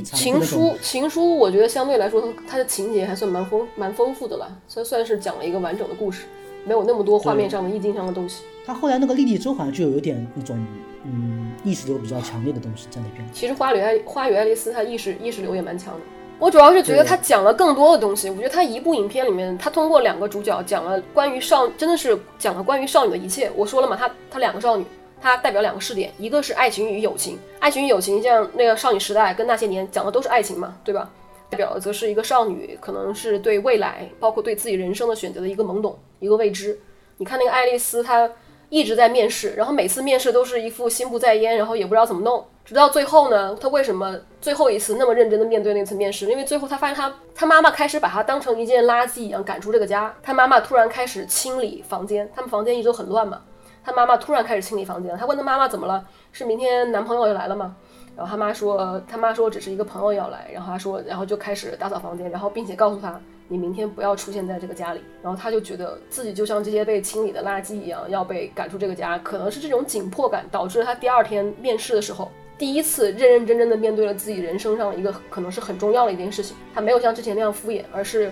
[0.03, 6.25] 情书，情书，我觉得相对来说，他的情节还算蛮丰蛮丰富的了，算算是讲了一个完整的故事，
[6.65, 8.43] 没有那么多画面上的意境上的东西。
[8.67, 10.59] 他后来那个《莉莉周》好像就有点那种
[11.05, 13.25] 嗯意识流比较强烈的东西在里边。
[13.33, 16.01] 其实花与爱花与爱丽丝，它意识意识流也蛮强的。
[16.39, 18.29] 我主要是觉得他讲了更多的东西。
[18.29, 23.49] 我觉得他一部影片里面，他通过两个主角讲了关于少，真的是讲了关于少女的一切。
[23.55, 24.85] 我说了嘛，他他两个少女，
[25.23, 31.09] 它代表两个视点，一个是爱情与友情，爱情与友情，像那个少女时代跟那些年讲的都是爱情嘛，对吧？
[31.49, 36.81] 代表的则是一个少女，可能是对未来，包括对自己人生的选择的一个懵懂，一个未知。
[37.19, 38.29] 你看那个爱丽丝，她
[38.71, 42.45] 一直在面试，然后每次面试都是一副心不在焉，然后也不知道怎么弄。
[42.65, 46.27] 直到最后呢，她为什么最后一次那么认真的面对那次面试？
[46.31, 50.15] 因为最后她发现她她妈妈开始把她当成一件垃圾一样赶出这个家。
[50.23, 53.43] 她妈妈突然开始清理房间，他们房间一直都很乱嘛。
[53.85, 56.05] 她妈妈突然开始清理房间，她问她妈妈怎么了？
[56.31, 57.77] 是明天男朋友要来了吗？
[58.15, 63.19] 然后他妈说，他妈说只是一个朋友要来，然后他说，然后就开始打扫房间，然后并且告诉他，
[63.49, 65.01] 你明天不要出现在这个家里。
[65.23, 69.19] 然后他就觉得自己就像这些被清理的垃圾一样，要被赶出这个家。
[69.21, 76.55] 可能是这种紧迫感导致他第二天面试的时候，第一次认认真真的面对了自己人生上一个可能是很重要的一件事情。
[76.75, 78.31] 他没有像之前那样敷衍，而是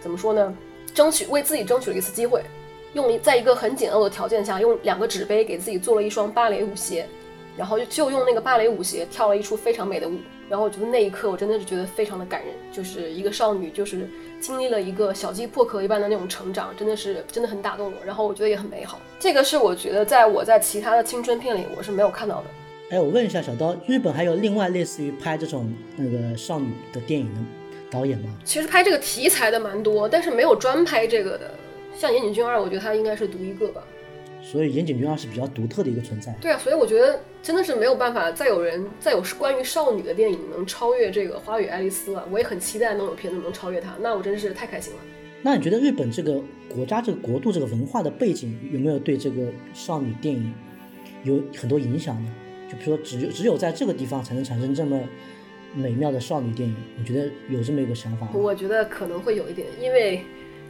[0.00, 0.54] 怎么说呢？
[0.92, 2.42] 争取为自己争取了一次机会，
[2.94, 7.06] 用一在一个很简陋的条件下，用两个纸杯给自己做了一双芭蕾舞鞋。
[7.56, 18.98] 然后就就用那个芭蕾舞鞋跳了一出非常美的舞，然后我觉得那一刻我真的是觉得非常的感人，就是一个少女就是经历了一个小鸡破壳一般的那种成长，真的是真的很打动我，然后我觉得也很美好。
[19.20, 22.44] 这个是我觉得在我在其他的青春片里我是没有看到的。
[22.90, 27.40] 哎，我问一下小刀，日本还有另外类似于拍这种那个少女的电影的
[27.88, 28.34] 导演吗？
[28.44, 31.54] 其实拍这个题材的蛮多，但是没有专拍这个的。
[31.96, 33.82] 像岩井俊二，我觉得他应该是独一个吧。
[34.42, 36.30] 所以岩井俊二是比较独特的一个存在。
[36.38, 42.28] 对啊，所以我觉得真的是没有办法再有人再有关于少女的电影能超越这个《花与爱丽丝》了。
[42.30, 45.00] 我也很期待能有片子能超越它，那我真是太开心了。
[45.40, 50.52] 那你觉得日本这个国家、这个国度、这个文化的背景有没有对这个少女电影
[51.22, 52.30] 有很多影响呢？
[52.70, 55.00] 就比如说，只有只有在这个地方才能产生这么
[55.74, 58.32] 美妙的少女电影，你觉得有这么一个想法吗？
[58.34, 60.20] 我觉得可能会有一点，因为。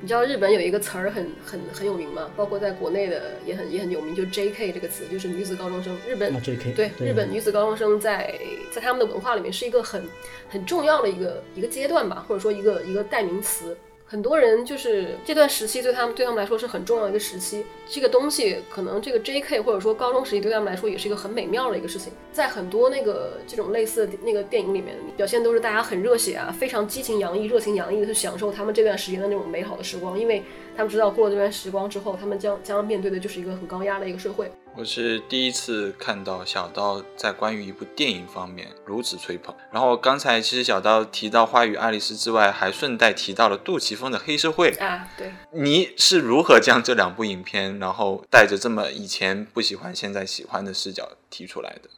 [0.00, 2.30] 你知道日本有一个词儿很很很有名吗？
[2.36, 4.70] 包括在国内的也很也很有名，就 J.K.
[4.70, 5.96] 这个词，就是女子高中生。
[6.06, 6.72] 日本啊，J.K.
[6.72, 8.38] 对日本女子高中生在
[8.70, 10.06] 在他们的文化里面是一个很
[10.48, 13.74] 很重要的一个一个阶段吧，或者说一个一个代名词。
[14.14, 17.66] 很多人就是这段时期对他们对他们来说是很重要的一个时期。
[17.84, 19.60] 这个东西可能这个 J.K.
[19.62, 22.12] 或者说高中时期对他们来说也是一个很美妙的一个事情。
[22.30, 30.44] 在很多那个这种类似的那个电影里面，表现都是大家很热血啊，非常激情洋溢、热情洋溢的去享受他们这段时间的那种美好的时光，因为
[30.76, 34.48] 他们知道过了这段时光之后，他们将将要面对的就是一个很高压的一个社会。
[34.76, 39.54] 我是第一次看到小刀在关于一部电影方面如此吹捧。
[39.70, 45.08] 然后刚才其实小刀提到《花与爱丽丝》之外，还顺带提到了杜琪峰的《黑社会》啊。
[45.16, 51.88] 对，你是如何将这两部影片，然后带着这么以前不喜欢、现在喜欢的视角提出来的？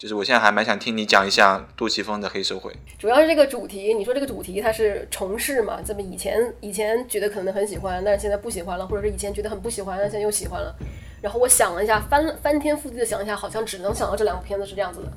[0.00, 2.72] 就是我现在还蛮想听你讲一下杜琪峰的《黑社会》。
[2.98, 5.78] 主要是这个主题，你说这个主题它是重试嘛？
[5.84, 10.74] 这么以前以前觉得可能很喜欢，但是现在不喜欢了，或者是以前觉得很不喜欢，但现在又喜欢了。
[11.20, 15.12] 然后我想了一下，翻翻天覆地的想一下，好像只能想到这两部片子是这样子的。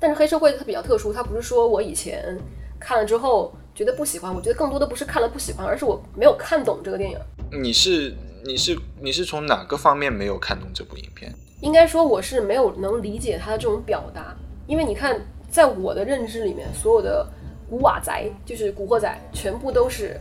[0.00, 2.36] 但是黑社会它比较特殊，它不是说我以前
[2.80, 7.16] 看了之后觉得不喜欢，我觉得更多的不是看了不喜欢，而是我没有看懂这个电影。
[7.52, 8.12] 你是
[8.44, 11.32] 你是你是从哪个方面没有看懂这部影片？
[11.66, 14.32] 应该说我是没有能理解他的这种表达，
[14.68, 17.26] 因为你看，在我的认知里面，所有的
[17.68, 20.16] 古瓦仔就是古惑仔，全部都是。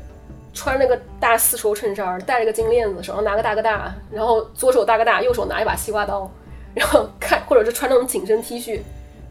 [0.57, 6.31] 穿那个大丝绸衬衫，戴着个金链子，手上拿个大哥大，然后左手大哥大，右手拿一把西瓜刀，
[6.73, 8.79] 然后看，或者是穿那种紧身 T 恤，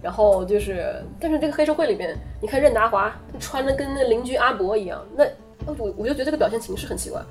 [0.03, 5.24] 然后就是，但是这个黑社会里面，你看任达华穿的跟那邻居阿伯一样，那
[5.79, 7.22] 我我就觉得这个表现形式很奇怪。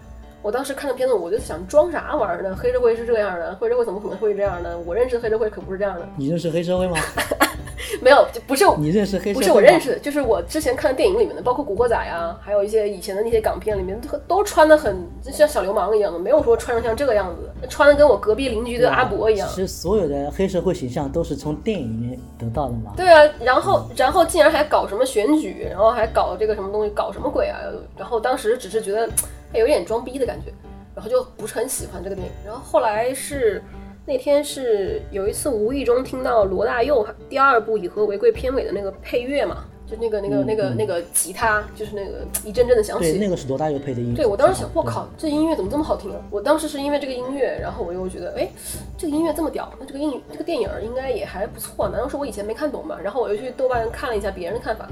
[0.44, 2.54] 我当时看的片子，我就想装啥玩意儿呢？
[2.54, 4.78] 黑社会是这样的，黑社会怎么可能会这样呢？
[4.86, 6.06] 我认识的黑社会可不是这样的。
[6.18, 6.98] 你认识黑社会吗？
[8.02, 19.48] 没有，就不是你认识黑不是我认识的，就是我之前看的电影里面的，包括《古惑仔》啊，还有一些以前的那些港片里面，都都穿的很就像小流氓一样的，没有说穿成像这个样子，穿的跟我隔壁邻居的阿伯一样。
[19.50, 22.94] 其实所有的黑社会形象都是从电影里面得到的嘛。
[22.96, 27.60] 对啊，然后然后竟然还搞什么选举，然后还搞这个什么东西，搞什么鬼啊？
[27.98, 29.10] 然后当时只是觉得
[29.54, 30.52] 有点装逼的感觉，
[30.96, 32.34] 然后就不是很喜欢这个电影。
[32.46, 33.62] 然后后来是。
[34.06, 43.18] 那天是有一次无意中听到罗大佑第二部《以和为贵》片尾的那个配乐嘛，就那个那个那个那个吉他，就是那个一阵阵的响对，起。
[43.18, 44.14] 那个是罗大佑配的音。
[44.14, 46.20] 对我当时想，我靠，这音乐怎么这么好听啊！
[46.30, 48.50] 我当时是因为这个音乐，然后我又觉得，哎，
[48.98, 51.88] 这个音乐这么屌，那这个音这个电影儿应该也还不错。
[51.88, 52.98] 难道是我以前没看懂吗？
[53.02, 54.86] 然后我又去豆瓣看了一下别人的看法，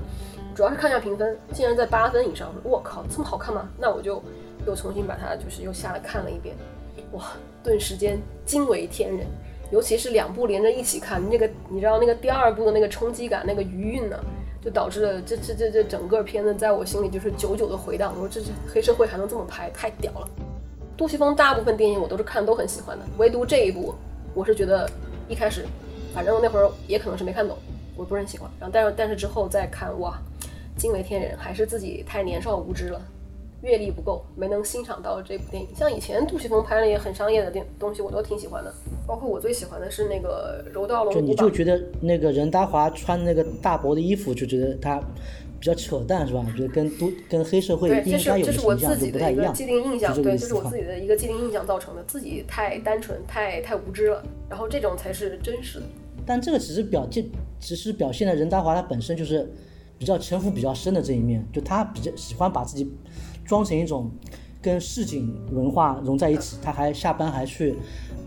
[0.56, 2.50] 主要是看一下评分，竟然在八分以上。
[2.64, 3.68] 我靠，这么好看吗？
[3.78, 4.24] 那我就
[4.66, 6.56] 又重新把它就是又下来看了一遍，
[7.12, 7.26] 哇，
[7.64, 9.26] 顿时间惊为天人。
[9.72, 14.20] 尤其是两部连着一起看，那个你知道那个第二部的那个冲击感，那个余韵呢，
[14.62, 18.14] 就导致了这这这这整个片子在我心里就是久久的回荡。
[18.14, 20.28] 我说这这黑社会还能这么拍，太屌了。
[20.98, 23.96] 杜琪峰大部分电影我都是看都很喜欢的，唯独这一部
[24.34, 24.90] 我是觉得
[25.30, 25.66] 一开始，
[26.14, 27.58] 反正那会儿也可能是没看懂，
[27.96, 28.52] 我不是很喜欢。
[28.60, 30.20] 然后但是但是之后再看，哇，
[30.76, 33.02] 惊为天人，还是自己太年少无知了。
[33.62, 35.70] 阅历不够，没能欣赏到这部电影。
[35.76, 38.74] 像以前杜琪峰拍的也很商业的电东西，我都挺喜欢的。
[39.08, 45.00] 包括我最喜欢的是那个《柔道龙就你就》，觉得那个任达华穿那个大薄的衣服，就觉得他
[45.60, 46.46] 比较扯淡是吧？
[46.56, 49.44] 觉得跟都跟黑社会对，这应该有的是我形象就自己不太一样。
[49.44, 54.24] 的一个既定印象，对，是这个意思吧这是我自己的一个既定印象造成的，自己太单纯，太太无知了。
[54.50, 55.86] 然后这种才是真实的。
[56.26, 59.52] 但这个只是表现，只是表现了任达华他本身就是
[59.98, 62.92] 比较城府比较深的这一面，就他比较喜欢把自己
[63.46, 64.12] 装成一种
[64.62, 67.76] 跟市井文化融在一起，他还下班还去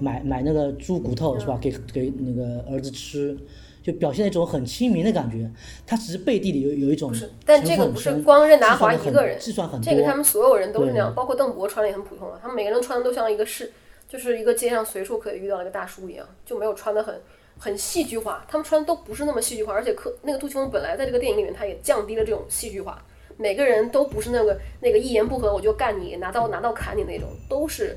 [0.01, 1.59] 买买那个猪骨头是吧？
[1.61, 3.37] 给给那个儿子吃。
[3.85, 5.47] 就表现一种很亲民的感觉，
[5.87, 9.85] 他只是背地里有有一种是，但这个不是光任达华一个人，计算很多。
[9.85, 13.71] 这个他们所有人都是那样，包括邓博穿的也很普通啊，他们每个人穿的都像一个市，
[14.09, 17.21] 就是一个街上随处可以遇到的一个大叔一样，就没有穿的很
[17.59, 23.05] 很戏剧化，他们穿的都不是那么戏剧化，而且柯那个杜琪峰本来在这个电影里面他也降低了这种戏剧化，
[23.37, 27.97] 每个人都不是那个那个一言不合我就干你，拿刀拿刀砍你那种，都是。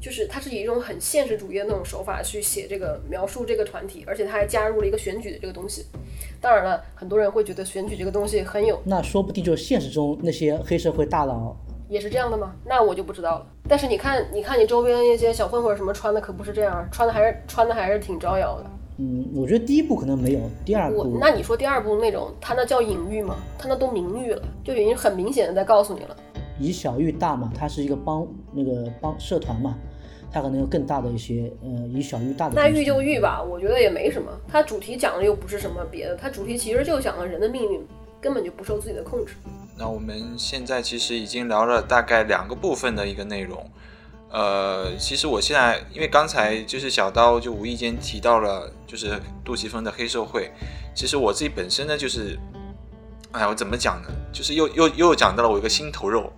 [0.00, 5.86] 就是他是以一种很现实主义的那种手法去写这个描述这个团体，而且他还加入了一个选举的这个东西。
[6.40, 11.54] 当然了，很多人会觉得选举这个东西很有那说不定就是现实中那些黑社会大佬
[11.88, 12.54] 也是这样的吗？
[12.64, 13.46] 那我就不知道了。
[13.68, 18.70] 但是你看，你看你周边那些小混混什么穿的可不是这样，穿的还是穿的还是挺招摇的。
[19.00, 23.36] 嗯，我觉得第一部可能没有，第二部那你说第二部那种，他那叫隐喻吗？
[23.56, 26.16] 他那都明喻了，就已经很明显的在告诉你了。
[26.58, 29.78] 以小喻大嘛，它是一个帮那个帮社团嘛，
[30.32, 32.54] 它可能有更大的一些呃以小喻大的。
[32.56, 34.28] 那喻就喻吧，我觉得也没什么。
[34.48, 37.80] 它主题讲的又不是什么别的，它主题其实就讲了人的命运
[38.20, 39.34] 根本就不受自己的控制。
[39.78, 43.64] 那我们现在其实已经聊了大概两个部分的一个内容。
[44.30, 50.50] 呃，其实我现在因为刚才就是小刀就无意间提到了就是杜琪峰的黑社会，
[50.94, 52.38] 其实我自己本身呢就是，
[53.32, 54.08] 哎，我怎么讲呢？
[54.32, 56.32] 就是又又又讲到了我一个心头肉。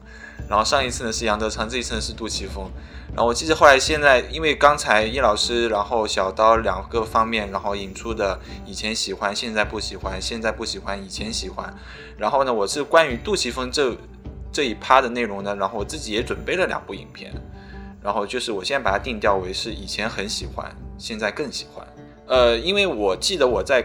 [0.49, 2.69] 然后上一次呢是杨德昌，这一次呢是杜琪峰。
[3.09, 11.73] 然后我记得后来现在，因为刚才叶老师，然后小刀两个方面，然后引出的以前喜欢，现在不喜欢，现在不喜欢，以前喜欢。
[12.17, 13.97] 然后呢，我是关于杜琪峰这
[14.51, 17.33] 这一趴的内容呢，然后我自己也准备了两部影片。
[18.03, 21.87] 然后就是我现在把它定调为是以前很喜欢，现在更喜欢。
[22.27, 23.85] 呃，因为我记得我在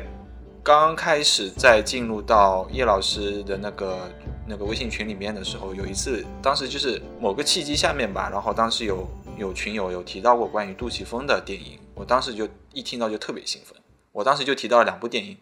[0.64, 4.10] 刚开始在进入到叶老师的那个
[4.48, 13.78] 那个微信群里面的时候，有一次，当时就是某个契机下面吧，然后当时有有群友有提到过关于杜琪峰的电影，我当时就一听到就特别兴奋，
[14.12, 15.38] 我当时就提到了两部电影，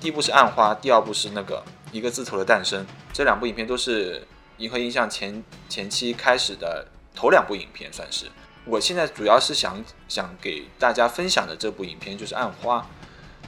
[0.00, 4.26] 第一部是《暗花》，第二部是那个一个字头的诞生，这两部影片都是
[4.58, 8.26] 银河映像前前期开始的头两部影片，算是。
[8.66, 12.78] 我现在主要是想想给大家分享的这部影片就是《暗花》，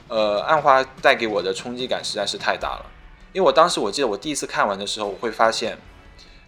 [0.07, 2.85] 呃，《暗花》带给我的冲击感实在是太大了，
[3.33, 5.75] 因为我当时我记得我第一次看完的时候，我会发现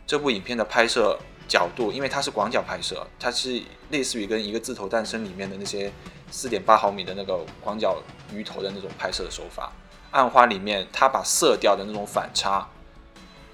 [0.05, 5.91] 这部影片的拍摄角度，因为它是广角拍摄，它是类似于跟一个字头诞生里面的那些
[6.29, 7.97] 四点八毫米的那个广角
[8.31, 9.71] 鱼头的那种拍摄的手法，
[10.15, 12.67] 《暗花》里面它把色调的那种反差。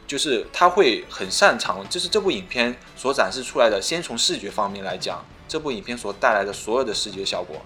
[0.07, 3.81] 就是他会很擅长，就是这部影片所展示出来的。
[3.81, 7.57] 先从视觉方面来讲，这部影片所带来的所有的视觉效果，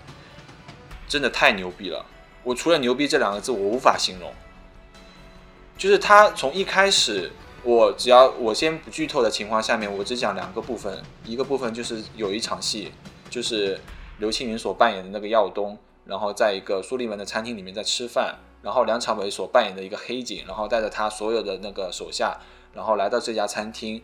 [1.07, 2.05] 真的太牛逼了。
[2.43, 4.33] 我除了牛逼这两个字，我无法形容。
[5.77, 7.31] 就是他从一开始，
[7.63, 11.03] 我只要我先不剧透的情况下面，我只讲两个部分。
[11.25, 12.91] 一个部分就是有一场戏，
[13.29, 13.79] 就是
[14.19, 18.39] 刘青云所扮演的那个耀东，然后在一个苏利文的餐厅里面在吃饭。
[18.61, 22.37] 然后梁朝伟所扮演的一个黑警，然后带着他所有的那个手下，
[22.73, 24.03] 然后来到这家餐厅，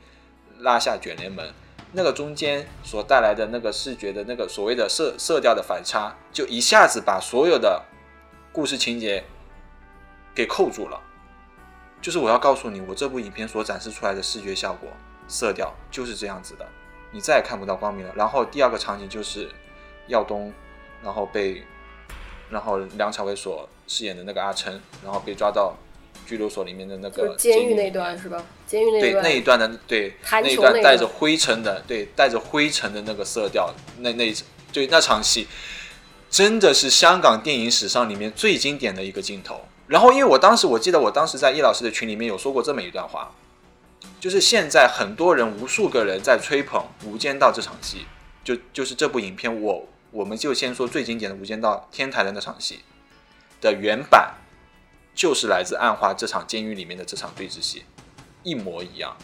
[0.59, 1.53] 拉下卷帘门。
[1.91, 7.83] 那个中间所带来的那个视觉的那个所谓的色色调的反差，就一下子把所有的
[8.51, 9.23] 故事情节
[10.33, 10.99] 给扣住了。
[12.01, 14.89] 就是我要告诉你，我这部影片所展示出来的视觉效果、
[15.27, 16.67] 色调就是这样子的，
[17.11, 18.13] 你再也看不到光明了。
[18.15, 19.49] 然后第二个场景就是
[20.07, 20.53] 耀东，
[21.03, 21.63] 然后被。
[22.47, 25.75] 然后梁朝伟所饰演的那个阿琛，然后被抓到
[26.25, 28.43] 拘留所里面的那个监狱那一段是吧？
[28.65, 34.33] 监狱那对段，那一段的对弹那一段带着灰尘的，对带着灰尘的那个色调，那那
[34.73, 35.47] 对那场戏，
[36.29, 39.61] 真的是香港电影史上里面最经典的一个镜头。
[39.88, 43.31] 然后，因为我当时我记得我当时在叶老师的群里面有说过这么一段话，
[44.19, 48.07] 就是现在很多人无数个人在吹捧《无间道》这场戏，
[48.43, 52.79] 就就是这部影片我我们就先说最经典的《无间道》天台的那场戏
[53.66, 54.36] 的原版，
[55.16, 57.84] 就是来自《暗花》这场监狱里面的这场对峙戏，
[58.43, 59.18] 一模一样。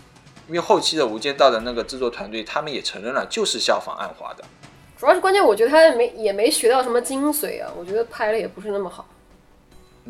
[0.48, 4.44] 因为后期的《无间道》的那个制作团队，他们也承认了，就是效仿《暗花》的。
[4.98, 9.08] 主要是关键，我觉得他也没也没学到什么精髓啊，我觉得拍的也不是那么好。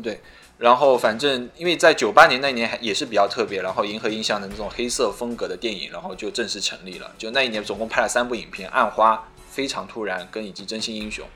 [0.02, 0.20] 对，
[0.58, 7.10] 然后反正因为在九八年那年还也是比较特别，然后银河映像的那种黑色风格的电影，然后就正式成立了。
[7.18, 9.14] 就那一年总共拍了三部影片，《暗花》、
[9.48, 11.26] 《非常突然》跟以及《真心英雄》，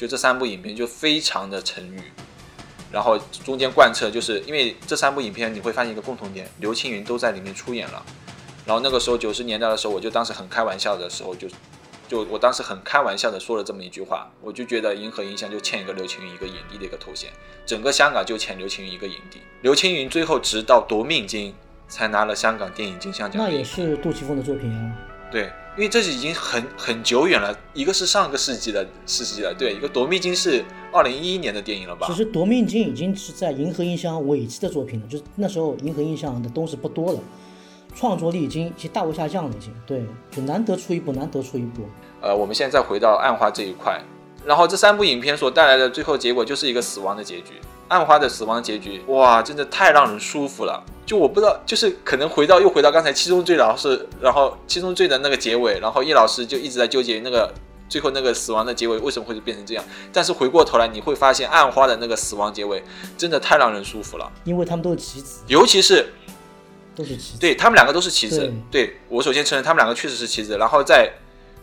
[0.00, 2.00] 就这三部影片就非常的成语。
[2.92, 8.04] 然后中间贯彻，就是因为这三部影片你会发现一个共同点，刘青云都在里面出演了。
[8.64, 11.48] 然后那个时候九十年代的时候，我就当时很开玩笑的时候就。
[12.08, 17.28] 就我当时很开玩笑的说了这么一句话，我就觉得银河映像就欠一个刘青云一个影帝的一个头衔，
[17.66, 19.40] 整个香港就欠刘青云一个影帝。
[19.62, 21.52] 刘青云最后直到夺命金
[21.88, 23.42] 才拿了香港电影金像奖。
[23.42, 24.92] 那也是杜琪峰的作品啊。
[25.32, 32.06] 对，因为这是已经很很久远了，一个是上个世纪的世纪了，对，一个夺命金是二零一一年的电影了吧？
[32.06, 37.20] 其实夺命金已经是在银河映像尾期的作品了，就是那时候银河映像的东西不多了。
[37.94, 41.82] 创作力已经已经大为下降了，已经对，就难得出一部，难得出一部。
[42.22, 44.02] 呃，我们现在再回到暗花这一块，
[44.44, 47.52] 然后这三部影片所带来的最后结果就是一个死亡的结局。
[47.88, 50.82] 暗花的死亡结局，哇，真的太让人舒服了。
[51.06, 57.50] 就我不知道，就是可能回到又回到刚才七宗罪老师，然后七宗罪的那个结尾，然后叶老师就一直在纠结那个
[57.88, 59.84] 最后那个死亡的结尾为什么会变成这样。
[60.12, 62.82] 但是回过头来，你会发现暗花的那个死亡结尾
[63.16, 66.12] 真的太让人舒服了，因为他们都是棋子，尤其是。
[66.96, 68.50] 都是棋子，对他们两个都是棋子。
[68.70, 71.12] 对我首先承认他们两个确实是棋子，然后在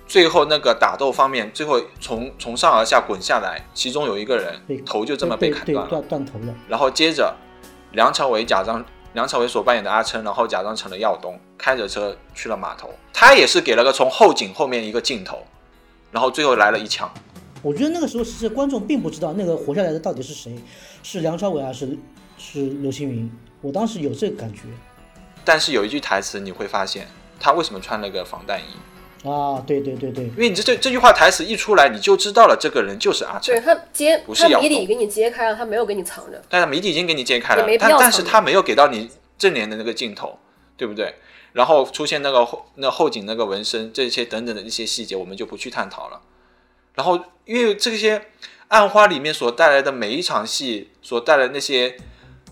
[0.06, 6.54] 最后那个打斗方面，最后从从上而下滚下来，其中有一个人头就这么被砍断了，断头了。
[6.68, 7.36] 然后接着
[7.94, 12.90] 梁朝伟假装梁朝伟所扮演的阿琛，然后假装成了耀东，开着车去了码头。
[13.14, 15.44] 他也是给了个从后景后面一个镜头，
[16.12, 17.12] 然后最后来了一枪。
[17.62, 20.58] 我觉得那个时候其实观众并不知道那个活下来的到底是谁，
[21.04, 21.98] 是梁朝伟还是
[22.38, 23.32] 是刘青云。
[23.62, 24.62] 我当时有这个感觉。
[25.46, 27.08] 但是有一句台词你会发现，
[27.40, 28.74] 他为什么穿了个防弹衣？
[29.24, 33.56] 啊，对对对对，因为你这这这句话台词一出来，你就知道了这个人就是阿成。
[33.56, 36.42] 对他揭，不是他谜底给你揭开了，他没有给你藏着。
[36.50, 40.38] 但是谜底已经给你揭开了，但但是他没有给到你正脸的那个镜头，
[40.76, 41.16] 对不对？
[41.54, 46.22] 然后出现那个后那后颈那个纹身，这些等等的一些细节，我们就不去探讨了。
[46.96, 48.26] 然后因为这些
[48.68, 51.96] 暗花里面所带来的每一场戏，所带来那些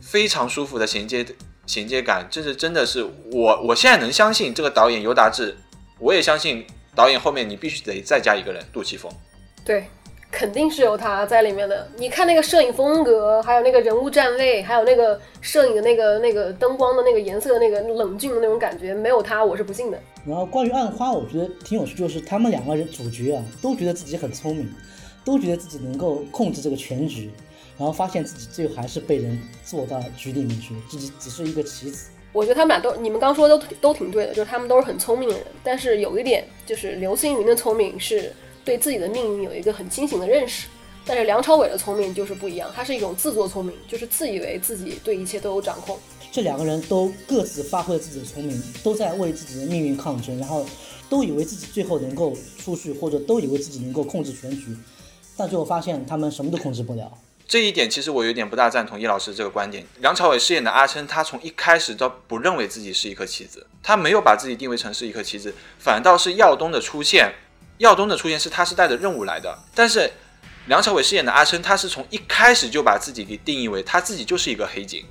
[0.01, 1.25] 非常舒服的衔接。
[1.67, 5.55] 衔接感，这是真的是我，我现在能相信这个导演尤达志，
[6.01, 9.11] 我也相信导演后面你必须得再加一个人，杜琪峰。
[9.63, 9.85] 对，
[10.31, 11.87] 肯定是有他在里面的。
[11.95, 19.99] 你看那个摄影风格，还有那个人物站位，还有那个摄影的那个那个灯光的那个颜色，那个冷峻的那种感觉，没有他我是不信的。
[20.25, 24.67] 然后关于暗花，我觉得挺有趣，就是他们两个人主角啊，都觉得自己很聪明，
[25.23, 27.29] 都觉得自己能够控制这个全局。
[27.77, 32.09] 然后发现自己最后还是被人做到局里面去，自己只是一个棋子。
[32.33, 35.45] 我觉得他们俩都，你们刚说都都挺对的，就是他们都是很聪明的人。
[35.63, 38.31] 但是有一点，就是刘星云的聪明是
[38.63, 40.67] 对自己的命运有一个很清醒的认识，
[41.05, 45.97] 但是梁朝伟的聪明就是不一样，他是一种自作聪明，就是自以为自己对一切都有掌控。
[46.31, 50.65] 这两个人都各自发挥了自己的聪明，都在为自己的命运抗争，然后
[51.09, 54.73] 都以为自己最后能够出去，或者都以为自己能够控制全局，
[55.35, 57.11] 但最后发现他们什么都控制不了。
[57.51, 59.85] 这一点其实我有点不大赞同叶老师这个观点。
[59.97, 67.29] 梁朝伟饰演的阿琛，他从一开始都不认为自己是一颗棋子，他没有把自己定位成是一颗棋子，反倒是耀东的出现，
[67.79, 69.59] 耀东的出现是他是带着任务来的。
[69.75, 70.09] 但是
[70.67, 75.05] 梁朝伟饰演的阿琛，他是从一开始就把自己给定义为他自己就是一个黑警，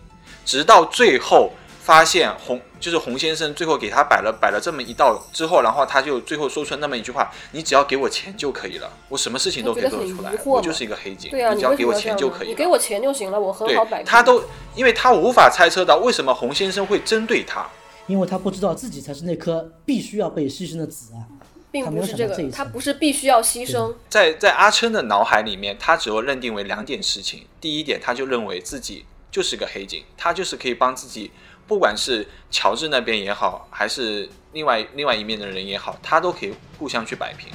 [0.47, 1.53] 直到最后。
[1.91, 11.33] 发现洪就是洪先生，最后给他摆了摆了这么一道之后，然后他就最后说出那么一句话：“你只要给我钱就可以了，我什么事情都可以做得出来，我就是一个黑警。
[11.33, 14.45] 对啊，你只要给我钱就可以，你给我钱就行了，我很好摆。”他都，
[14.77, 17.69] 因为他无法猜测到为什么洪先生会针对他，
[18.07, 21.27] 因为他不知道自己才是那颗必须要被牺牲的子啊，
[21.73, 23.93] 并不是这个，他不是必须要牺牲。
[24.09, 31.33] 在在阿琛的脑海里面，他只有认定为两点事情：第一点，他就认为自己就是个黑警，他就是可以帮自己。
[31.71, 37.49] 不管是乔治那边也好，还是另外另外一面的人也好，他都可以互相去摆平。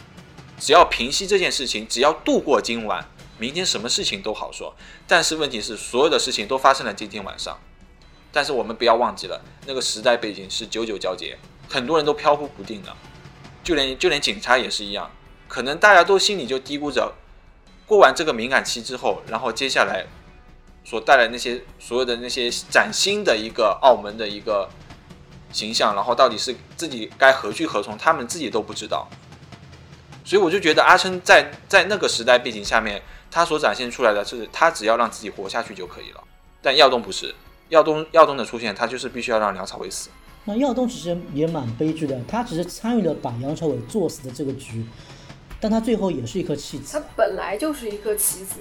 [0.58, 3.06] 只要平息这件事情，只要度过今晚，
[3.38, 4.74] 明天什么事情都好说。
[5.06, 7.60] 但是问题是，所有的事情都发生了今天晚上，
[8.32, 11.38] 但是我们不要忘记了，那个时代背景是九九交接，
[11.70, 12.96] 很多人都飘忽不定的，
[13.66, 15.12] 就连就连警察也是一样，
[15.50, 17.14] 可能大家都心里就嘀咕着，
[17.86, 20.06] 过完这个敏感期之后，然后接下来
[20.86, 24.70] 所带来那些所有的那些崭新的一个澳门的一个
[25.52, 29.10] 形象，然后到底是自己该何去何从，他们自己都不知道。
[30.24, 36.24] 所以我就觉得阿琛在在那个时代背景下面，他所展现出来的是他只要让自己活下去就可以了。
[36.62, 37.34] 但耀东不是，
[37.70, 40.10] 耀东耀东的出现，他就是必须要让梁朝伟死。
[40.46, 44.86] 那耀东其实也蛮悲剧的，他只是参与了把梁朝伟作死的这个局，
[45.60, 46.94] 但他最后也是一颗弃子。
[46.94, 48.58] 他本来就是一颗棋子，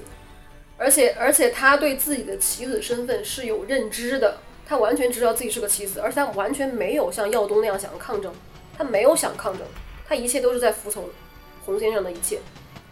[0.77, 8.33] 而且而且他对自己的棋子身份是有认知的，他完全知道自己是个棋子，而且他完全没有像耀东那样想要抗争，
[8.77, 9.66] 他没有想抗争，
[10.07, 11.05] 他一切都是在服从
[11.64, 12.41] 洪先生的一切。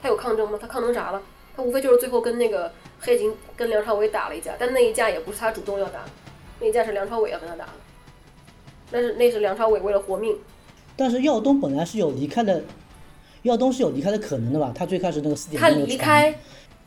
[0.01, 0.59] 他有抗争吗？
[0.61, 1.22] 他抗争啥了？
[1.57, 6.05] 他无非就是最后跟那个黑警跟梁朝伟打了一架，但那一架也不是他主动要打，
[6.61, 7.72] 那一架是梁朝伟要跟他打的。
[8.91, 10.39] 那是那是梁朝伟为了活命，
[10.97, 12.62] 但是耀东本来是有离开的，
[13.43, 14.72] 耀东是有离开的可能的吧？
[14.74, 16.39] 他最开始那个四点他离开，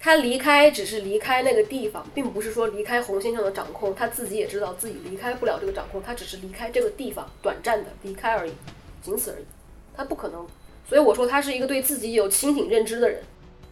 [0.06, 3.96] 他离开只是离开那个地方，并不是说离开洪先生的掌控。
[3.96, 8.52] 他自己也知道自己离开不了这个掌控，他只是离开这个地方，短暂的离开而已，
[9.02, 9.46] 仅此而已。
[9.98, 10.46] 他不可能，
[10.88, 13.24] 所以我说他是一个对自己有清醒认知的人。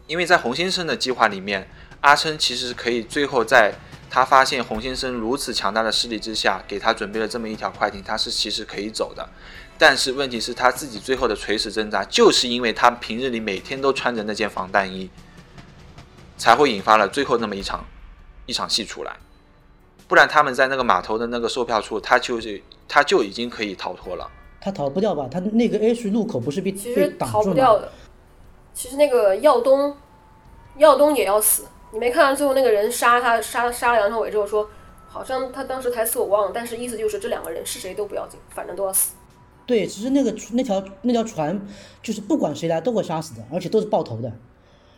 [0.08, 1.68] 因为在洪先生的计划里面，
[2.02, 3.72] 阿琛其实可以最后在
[4.10, 9.30] 他发现洪先生如此强大的势力之下，给他准备了这么一条快艇，他是其实可以走的。
[9.78, 15.08] 但是问题是他自己最后的垂死挣扎，就是因为他平日里每天都穿着那件防弹衣，
[16.38, 17.86] 才会引发了最后那么一场
[18.46, 19.16] 一场戏出来。
[20.08, 24.30] 不然他们在那个码头的那个售票处，他就是他就已经可以逃脱了。
[24.62, 25.28] 他逃不掉吧？
[25.32, 27.44] 他那个 H 路口不是被其被实逃？
[27.44, 27.92] 不掉的。
[28.74, 29.96] 其实那个耀东，
[30.78, 31.66] 耀东也要死。
[31.92, 34.70] 你没看到最后那个人杀他杀杀了杨朝伟之后说，
[35.08, 39.14] 好像他当时台词我忘了，但是意思就是这两个人是谁都不要紧，反正都要死。
[39.66, 41.60] 对，其实那个那条那条船
[42.02, 44.32] 就是不管谁来都会杀死的，而且都是爆头的。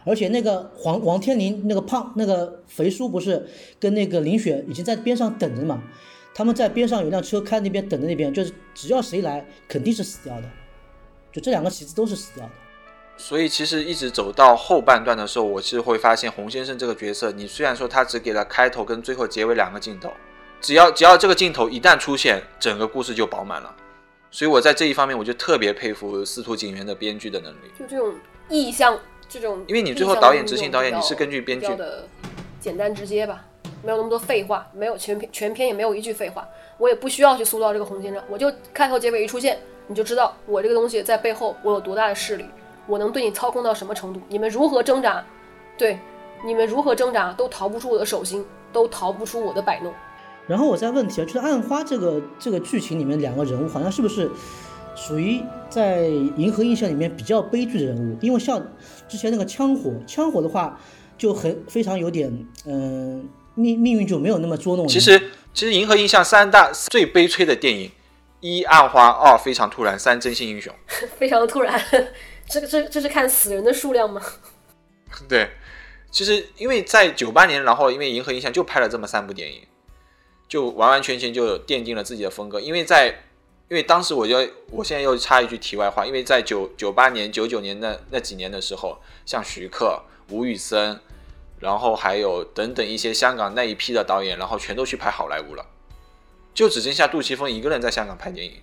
[0.06, 3.47] 而且那个黄王天林那个胖那个肥叔不是
[3.80, 5.84] 跟那个林雪已经在边上等着嘛？
[6.34, 10.49] 他们在边上有辆车开那边等着那边，就是只要谁来肯定是死掉的，
[11.32, 12.51] 就这两个棋子都是死掉的。
[13.18, 20.12] 所以其实一直走到后半段的时候，我其实会发现洪先生这个角色，你虽然说他只给了开头跟最后结尾两个镜头，
[20.60, 23.74] 只要只要这个镜头一旦出现，整个故事就饱满了。
[24.30, 27.72] 所以我在这一方面，我就特别佩服司徒景元的编剧的能力。
[27.80, 28.14] 就这种
[28.49, 32.07] 意象，这种因为你最后导演执行导演你是根据编剧的
[32.59, 33.45] 简单直接吧，
[33.84, 36.47] 没有那么多废话，没有全篇全篇也没有一句废话，
[36.78, 42.45] 我也不需要去塑造这个红先生，我就开头结尾一出现，你就知道我这个东西在背后我有多大的势力，
[42.88, 45.23] 我能对你操控到什么程度，你们如何挣扎，
[45.78, 45.99] 对，
[46.43, 49.93] 你们如何挣扎都逃不出我的手心，都逃不出我的摆弄。
[50.47, 54.30] 然后我再问题啊，就是暗花这个这个剧情里面两个人物好像是不是
[54.96, 58.18] 属于在银河印象里面比较悲剧的人物？
[58.22, 58.66] 因为像
[59.08, 60.80] 之前那个枪火，枪火的话
[61.18, 62.32] 就很非常有点
[62.66, 64.91] 嗯、命命运就没有那么捉弄人。
[64.91, 65.20] 其实
[65.54, 67.91] 其实银河印象三大最悲催的电影，
[68.39, 70.74] 一暗花，二非常突然，三真心英雄。
[71.18, 71.82] 非常的突然，
[72.50, 74.22] 这个这这是看死人的数量吗？
[75.30, 75.50] 对，
[76.12, 79.62] 其实因为在九八年，然后因为银河印象就拍了这么三部电影，
[80.48, 82.60] 就完完全全就奠定了自己的风格。
[82.60, 83.16] 因为在
[83.68, 84.38] 因为当时我就
[84.70, 90.99] 我现在又插一句题外话，因为在九九八年、九九年那那几年的时候，像徐克、吴宇森，
[91.59, 95.66] 然后还有等等一些香港那一批的导演，然后全都去拍好莱坞了，
[96.53, 98.61] 就只剩下杜琪峰一个人在香港拍电影。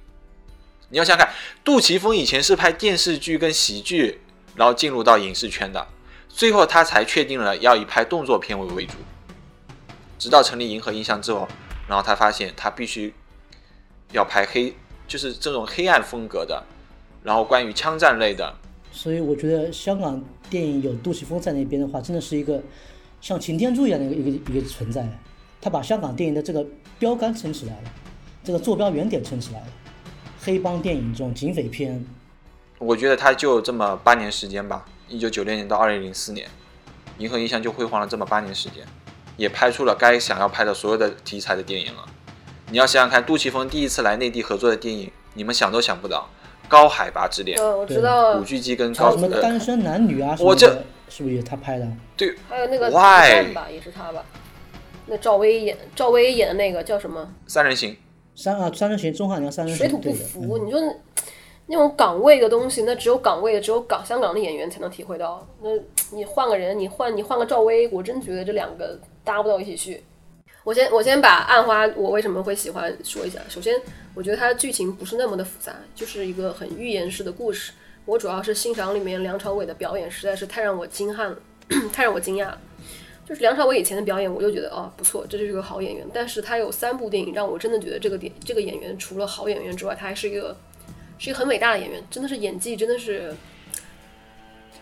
[0.90, 1.34] 你要想想看，
[1.64, 4.20] 杜琪峰以前是拍电视剧跟喜剧，
[4.54, 5.88] 然后进入到影视圈的，
[6.28, 8.92] 最后他才确定了要以拍动作片为为主。
[10.18, 11.48] 直到成立银河印象之后，
[11.88, 13.12] 然后他发现他必须
[14.12, 14.76] 要拍黑，
[15.12, 16.64] 就是这种黑暗风格的，
[17.22, 18.50] 然后关于枪战类的，
[18.90, 22.58] 所以我觉得香港电影有杜琪峰在那边的话，真的是一个
[23.20, 25.06] 像擎天柱一样的一个一个一个存在。
[25.60, 26.64] 他把香港电影的这个
[26.98, 27.92] 标杆撑起来了，
[28.42, 29.66] 这个坐标原点撑起来了。
[30.40, 32.02] 黑帮电影这种警匪片，
[32.78, 36.48] 我觉得他就这么八年时间吧，一九九六年到二零零四年，
[37.18, 38.82] 银河印象就辉煌了这么八年时间，
[39.36, 42.02] 也拍出了该想要拍的所有的题材的电影了。
[42.72, 46.26] 你要想想看，杜琪峰第一次来内地合作的电影，你们想都想不到，
[46.70, 51.86] 《高海拔之恋》嗯，我知道古，巨基跟高什么高呃单身男女啊什么我这，是不是也他拍的？
[52.16, 53.52] 对还有那个 Why？
[53.52, 54.24] 吧，也是他吧？
[55.04, 57.30] 那赵薇演赵薇演的那个叫什么？
[57.46, 57.94] 三人行，
[58.34, 59.98] 三啊，三人行，钟汉良三人行水土。
[59.98, 60.94] 不服，嗯你说那
[61.66, 65.46] 那种岗位的东西，那只有岗位的，只有港香港的演员才能体会到。
[65.60, 65.68] 那
[66.16, 70.02] 你换个人，你换你换个赵薇，我真觉得这两个搭不到一起去。
[70.64, 73.40] 我先我先把《暗花》我为什么会喜欢说一下。
[73.48, 73.74] 首先，
[74.14, 77.72] 我觉得它的剧情不是那么的复杂，就是一个很寓言式的故事。
[78.04, 81.36] 我主要是欣赏里面梁朝伟的表演，实在是太让我惊撼了，
[81.92, 82.60] 太让我惊讶了。
[83.26, 86.06] 就是梁朝伟以前的表演，我就觉得哦不错，这就是个好演员。
[86.14, 90.56] 但是他有三部电影让我真的觉得这个点这个演员除了好演员之外，他还是一个
[91.18, 93.34] 是一个很伟大的演员，真的是演技真的是。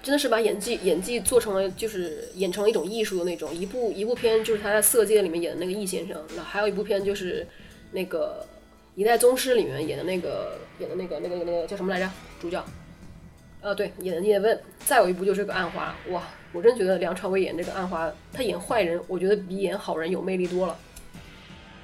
[0.02, 3.54] 真的是把演技演技做成了，就是演成了一种艺术的那种。
[3.54, 7.46] 一部一部片就是他在《色戒》里面演的那个易先生，那还有一部片就是
[7.92, 8.46] 那个
[9.00, 12.10] 《一代宗师》里面演的那个演的那个那个那个叫什么来着？
[12.40, 12.64] 主角？
[13.60, 14.58] 呃，对，演的叶问。
[14.86, 16.22] 再有一部就是个《暗花》，哇，
[16.52, 20.78] 我真觉得梁朝伟演这个《暗花》，他演坏人，我觉得比演好人有魅力多了。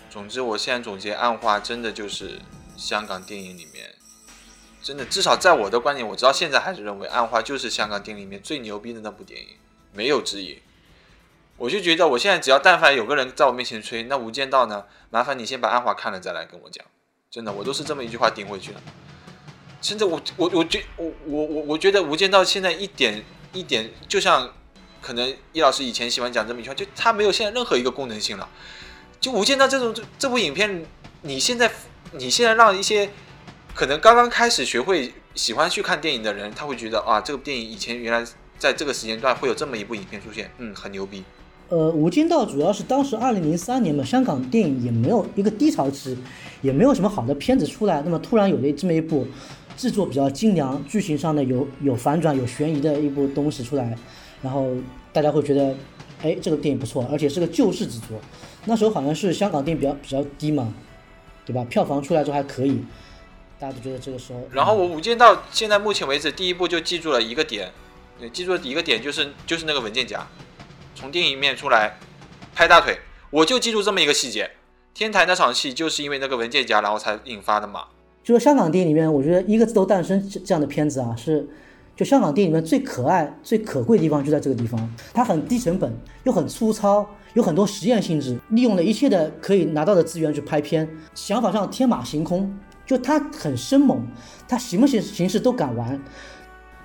[0.09, 2.39] 总之，我现在总结《暗花》真的就是
[2.79, 3.96] 香港电影里面。
[4.87, 9.49] 真的，至少在我的观点，我直到现在还是认为《暗花》就是香港电影里面最牛逼的那部电影，
[9.93, 10.63] 没有之一。
[11.57, 14.85] 我就觉得，我现在只要但凡有个人在我面前吹，那《无间道》呢？
[15.11, 16.87] 麻烦你先把《暗花》看了再来跟我讲。
[17.29, 18.81] 真的，我都是这么一句话顶回去的。
[19.83, 24.55] 甚至我我我觉我我我我觉得《无间道》现在一点一点，就像
[25.03, 28.49] 可能易老师以前喜欢讲这么一句话，就它没有现在任何一个功能性了。
[29.21, 30.87] 就《无间道》这种这这部影片，
[31.23, 31.73] 你现在
[32.13, 33.11] 你现在让一些。
[33.77, 41.23] 可能刚刚开始学会喜欢去看电影的人，他会觉得啊，这个电影以前原来在这个时间段会有这么一部影片出现，嗯，很牛逼。
[41.69, 46.17] 呃，《无间道》主要是当时二零零三年嘛，香港电影也没有一个低潮期，
[46.63, 49.27] 也没有什么好的片子出来，那么突然有了这么一部
[49.77, 53.95] 制作比较精良、剧情上的有有反转、有悬疑的一部东西出来，
[54.41, 54.71] 然后
[55.13, 55.77] 大家会觉得，
[56.23, 58.19] 哎，这个电影不错，而且是个救世之作。
[58.65, 60.73] 那时候好像是香港电影比较比较低嘛，
[61.45, 61.63] 对吧？
[61.65, 62.83] 票房出来之后还可以。
[63.59, 67.73] 大家都觉得这个时候，然后我《无间道》现在目前为止第一步就记住了一个点，
[68.21, 70.27] 对记住了一个点就是就是那个文件夹，
[70.95, 71.99] 从电影里面出来
[72.55, 72.99] 拍大腿，
[73.31, 74.51] 我就记住这么一个细节。
[74.93, 77.85] 天台那场戏就是因为那个文件夹，然后才引发的嘛。
[78.23, 81.49] 就是香港电影里面，我觉得一个字都诞生这样的片子啊，是
[81.95, 92.59] 就香港电影里面最可爱、最可贵的地方就在这个地方，它很低成本，又很粗糙，有很多实验性质，利用了一切的可以拿到的资源去拍片，想法上天马行空。
[92.87, 94.07] 就他很生猛，
[94.49, 96.01] 他什么形形式都敢玩。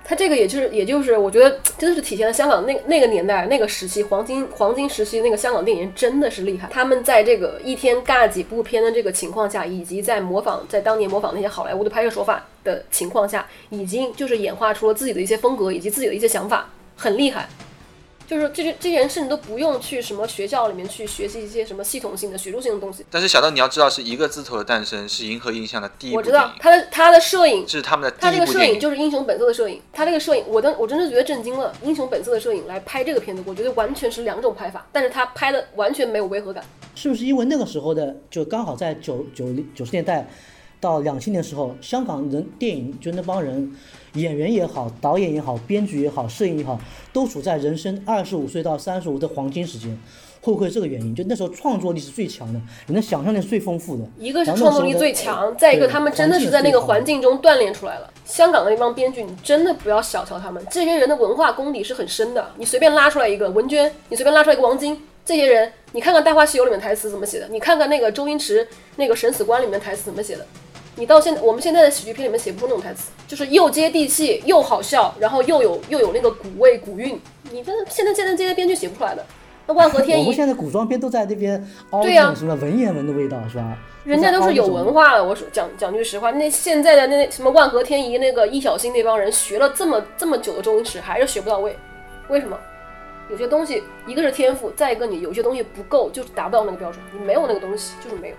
[0.04, 6.68] 他这个也就是，也就是，我觉得 真的是体现了香港那那个年代、那个时期黄金黄金时期那个香港电影真的是厉害。
[6.72, 17.48] 他们在这个一天尬几部片的这个情况下，以及在模仿在当年模仿那些好莱坞的拍摄手法的情况下，已经就是演化出了自己的一些风格以及自己的一些想法，很厉害。
[18.32, 23.04] 就是这些这些人甚至都不用去什么学校里面去学习一些什么系统性的学术性的东西。
[23.10, 29.82] 但是小道你要知道，是一个字头的诞生是银河印象的第一部我知道他的他的摄影是他们的，他这个摄影就是英雄本色的摄影。
[29.92, 31.74] 他这个摄影，我的我真的觉得震惊了。
[31.82, 36.64] 英雄本色的摄影来拍这个片子，我觉得完全是两种拍法，但是他拍的完全没有违和感。
[36.94, 40.26] 是不是因为那个时候的就刚好在九九零九十年代
[40.80, 43.76] 到两千年时候，香港人电影就那帮人。
[44.14, 46.78] 演员也好，导演也好，编剧也好，摄影也好，
[47.12, 49.88] 都处在人生二十五岁到三十五的黄金时间，
[50.42, 51.14] 会不会这个原因？
[51.14, 54.04] 就那时候创作力是最强的，你的想象力是最丰富的。
[54.18, 58.10] 一个是创作力最强，再一个他们真的是在那个环境中锻炼出来了。
[58.26, 62.50] 香港的那帮编剧，你真的不要小瞧他们，这些人的文化功底是很深的。
[62.58, 70.46] 你随便拉出来一个文娟，你随便拉出来一个王晶，这些人，你看看《大话西游》里面台词怎么写的，你看看那个周星驰那个《审死官》里面台词怎么写的。
[70.96, 77.18] 你到现在，我们现在的喜剧片里面写不出那种台词，就是又接地气又好笑，然后又有又有那个古味古韵。
[77.50, 79.24] 你真的现在现在这些编剧写不出来的。
[79.66, 81.56] 那万和天宜，我们现在古装片都在那边
[81.90, 83.78] 凹那种什么文言文的味道，是吧？
[84.04, 85.24] 人家都是有文化的。
[85.24, 91.76] 我说讲讲句实话，那现在的那什么万和天宜那个易小星那帮人学了这么这么久的周星驰，还是学不到位。
[92.28, 92.58] 为什么？
[93.30, 97.00] 有些东西，一个是天赋，再一个你有些东西不够，就是达不到那个标准。
[97.12, 98.34] 你没有那个东西，就是没有。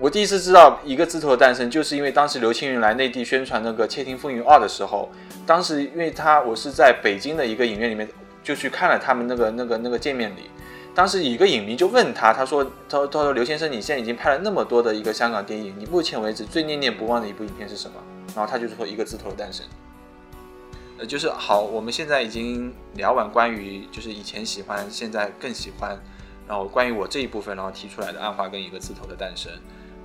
[0.00, 5.10] 我第一次知道一个字头的诞生，就是因为当时刘青云来内地宣传那个《窃听风云二》的时候，
[5.46, 8.08] 当时因为他我是在北京的一个影院里面
[8.42, 10.44] 就去看了他们那个那个那个见面礼，
[10.94, 17.96] 当时一个影迷就问他，他说他他说刘先生，你现在已经拍了那么多的一个香港电影，你目前为止最念念不忘的一部影片是什么？
[18.34, 19.66] 然后他就说一个字头的诞生，
[20.98, 25.94] 呃，就是好，我们现在已经聊完关于就是以前喜欢，现在更喜欢，
[26.48, 29.52] 然后关于我这一部分，然后提出来的暗花跟一个字头的诞生。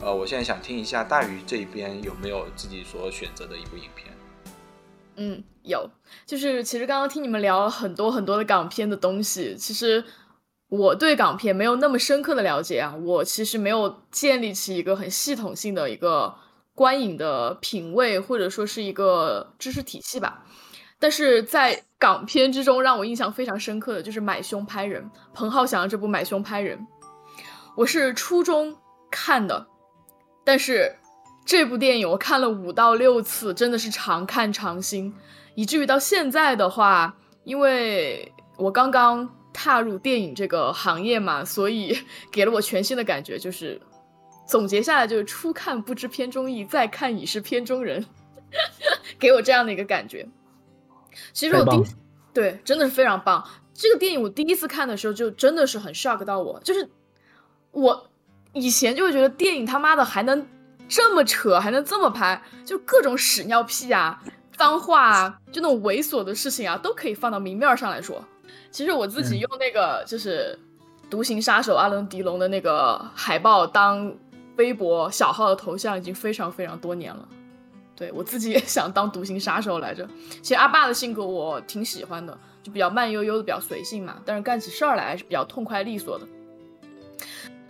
[0.02, 4.14] 呃，我现在想听一下大鱼这边有没有自己所选择的一部影片？
[5.16, 5.90] 嗯，有，
[6.26, 10.04] 就是其实刚刚听你们聊了很多很多的港片的东西，其实
[10.68, 16.36] 我对港片没有那么深刻的了解啊，我其实没有建立起一个很系统性的一个
[16.74, 20.44] 观影的品味或者说是一个知识体系吧。
[21.00, 26.78] 但是在港片之中，让我印象非常深刻的就是《买凶拍人》，彭浩翔的这部《买凶拍人》。
[27.76, 28.76] 我是初中
[29.12, 29.68] 看的，
[30.46, 30.96] 但是
[31.46, 35.14] 这部电影我看了五到六次，真的是常看常新，
[35.56, 41.98] 以至于到现在的话，因为我刚刚踏入电影这个行业嘛，所以
[42.32, 43.82] 给了我全新的感觉，就是
[44.48, 48.06] 总结下来就是初看不知片中意，再看已是片中人，
[49.20, 50.28] 给我这样的一个感觉。
[51.34, 51.84] 其实我第
[52.34, 53.44] 对真的是非常棒。
[53.74, 56.90] 这个电影我第一次看的时候就真的是很 shock 到我，就是
[57.72, 58.10] 我
[58.56, 60.48] 以前就会觉得电影他妈的还能
[60.88, 64.20] 这么扯，还能这么拍，就各种屎尿屁啊、
[64.58, 68.24] 脏话啊，就那种猥琐的事情啊，都可以放到明面上来说。
[68.72, 70.58] 其实我自己用那个就是
[71.10, 74.12] 《独行杀手》阿伦·迪龙的那个海报当
[74.56, 77.28] 微博小号的头像已经非常非常多年了。
[77.96, 80.08] 对我自己也想当独行杀手来着。
[80.42, 82.38] 其实阿爸的性格我挺喜欢的。
[82.62, 86.26] 就比较慢悠悠的，比较随性嘛，但是干起事儿来还是比较痛快利索的。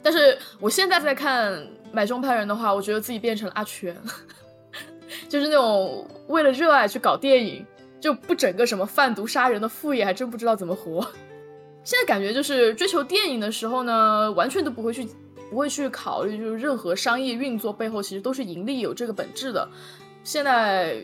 [0.06, 1.52] 但是我现在在看
[1.92, 3.98] 《买凶拍人》的话，我觉得自己变成了阿全，
[5.28, 7.66] 就是那种为了热爱去搞电影，
[8.00, 11.02] 就不整个什么贩毒杀人的副业，还真不知道怎么活。
[11.84, 15.08] 现在感觉就是追求电影的时候呢，完全都不会去
[15.50, 19.68] 不会去考虑，就是任何商业运作背后其实都是盈利有这个本质的。
[20.24, 21.02] 现在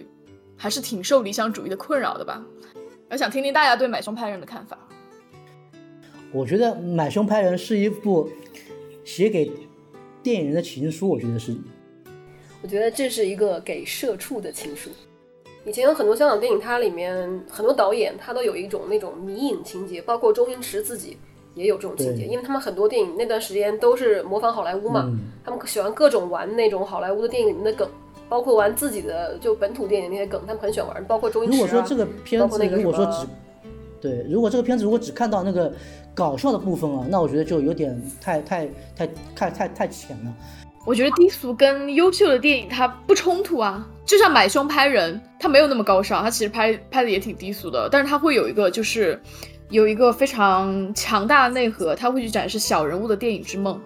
[0.56, 2.40] 还是挺受理想主义的困扰的吧。
[3.10, 4.78] 我想听听大家对《买凶拍人》的看法。
[6.32, 8.30] 我觉得《买凶拍人》是一部
[9.04, 9.52] 写给
[10.24, 11.56] 电影人的情书，我觉得是。
[12.62, 14.90] 我觉得这是一个给社畜的情书。
[15.66, 21.18] 以前有很多香港电影，它里面很多导演他都有一种那种迷影情节，包括周星驰自己
[21.56, 25.12] 也有这种情节，因为他们很多电影那段时间都是模仿好莱坞嘛，
[25.44, 27.90] 他们喜欢各种玩那种好莱坞的电影里面的梗。
[28.30, 31.06] 包括玩自己的就本土电影那些梗，他们很喜欢玩。
[31.06, 33.28] 包括周星驰如果说这个片子，如果说只
[34.00, 35.74] 对，如果这个片子如果只看到那个
[36.14, 40.34] 搞笑的部分啊，那我觉得就有点太太太太太太浅了。
[40.86, 49.22] 我觉得低俗跟优秀的电影它不冲突啊，就像买凶拍人，它没有那么高尚，它其实拍拍的也挺低俗的，但是它会有一个就是
[49.70, 53.80] 有一个非常强大的内核，它会去展示小人物的电影之梦。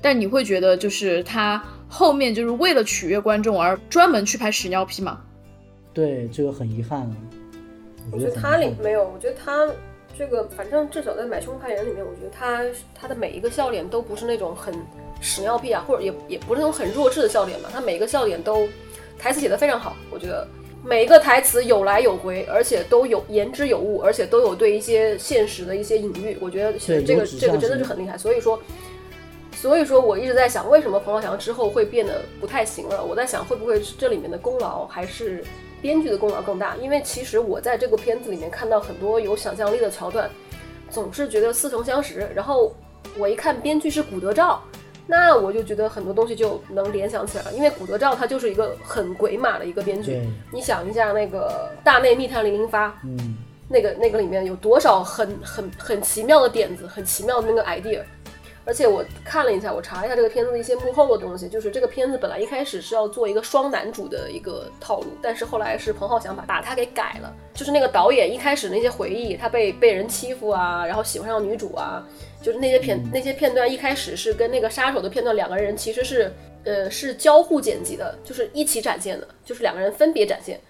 [0.00, 1.62] 但你会觉得就是它。
[1.94, 5.20] 后面就是为了取悦观众而专门去拍屎尿屁吗？
[5.92, 7.06] 对，这个很遗憾。
[8.10, 9.68] 我觉得它里没有，我觉得他
[10.16, 14.74] 这个反正至少在《买凶拍人》里面，我觉得他他的每一个笑脸都不是那种很
[15.20, 17.68] 屎尿屁啊，或者也也不是那种很弱智的笑脸嘛。
[17.72, 18.68] 他每一个笑脸都
[19.18, 20.46] 台词写的非常好，我觉得
[20.84, 26.36] 每一个台词有来有回，而且都有言之有物，而且都有对一些现实的一些隐喻。
[26.40, 28.60] 我觉得这个这个真的是很厉害，所以说。
[29.54, 33.04] 所以说，我一直在想，为什么彭浩翔之后会变得不太行了？
[33.04, 35.44] 我在想，会不会这里面的功劳还是
[35.82, 36.76] 编剧的功劳更大？
[36.76, 40.30] 因为其实我在这个片子里面看到很多有想象力的桥段，
[40.88, 42.26] 总是觉得似曾相识。
[42.34, 42.72] 然后
[43.18, 44.62] 我一看编剧是古德照，
[45.06, 47.52] 那我就觉得很多东西就能联想起来了。
[47.52, 50.22] 因为古德照他就是一个很鬼马的一个编剧。
[50.52, 53.36] 你想一下，那个《大内密探零零发》，嗯，
[53.68, 58.00] 那个那个里面有多少很很很奇妙的点子，很奇妙的那个 idea。
[58.64, 67.34] 而且我看了一下，我查了一下这个片子的一些幕后的东西，就是这个片子本来一开始是要做一个双男主的一个套路，但是后来是彭浩翔把把它给改了。
[67.54, 72.06] 就是那个导演一开始那些回忆，他被被人欺负啊，然后喜欢上女主啊，
[72.40, 76.32] 就是那些片那些片段一开始是跟那个杀手的片段两个人其实是
[76.64, 80.60] 呃是交互剪辑的，就是一起展现的，就是两个人分别展现，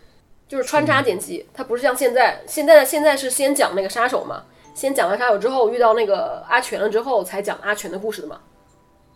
[0.49, 4.45] 就是穿插剪辑，它不是像现在现在现在是先讲那个杀手嘛。
[4.75, 8.41] 先讲完杀手之后，遇到那个阿全了之后，才讲阿全的故事的嘛。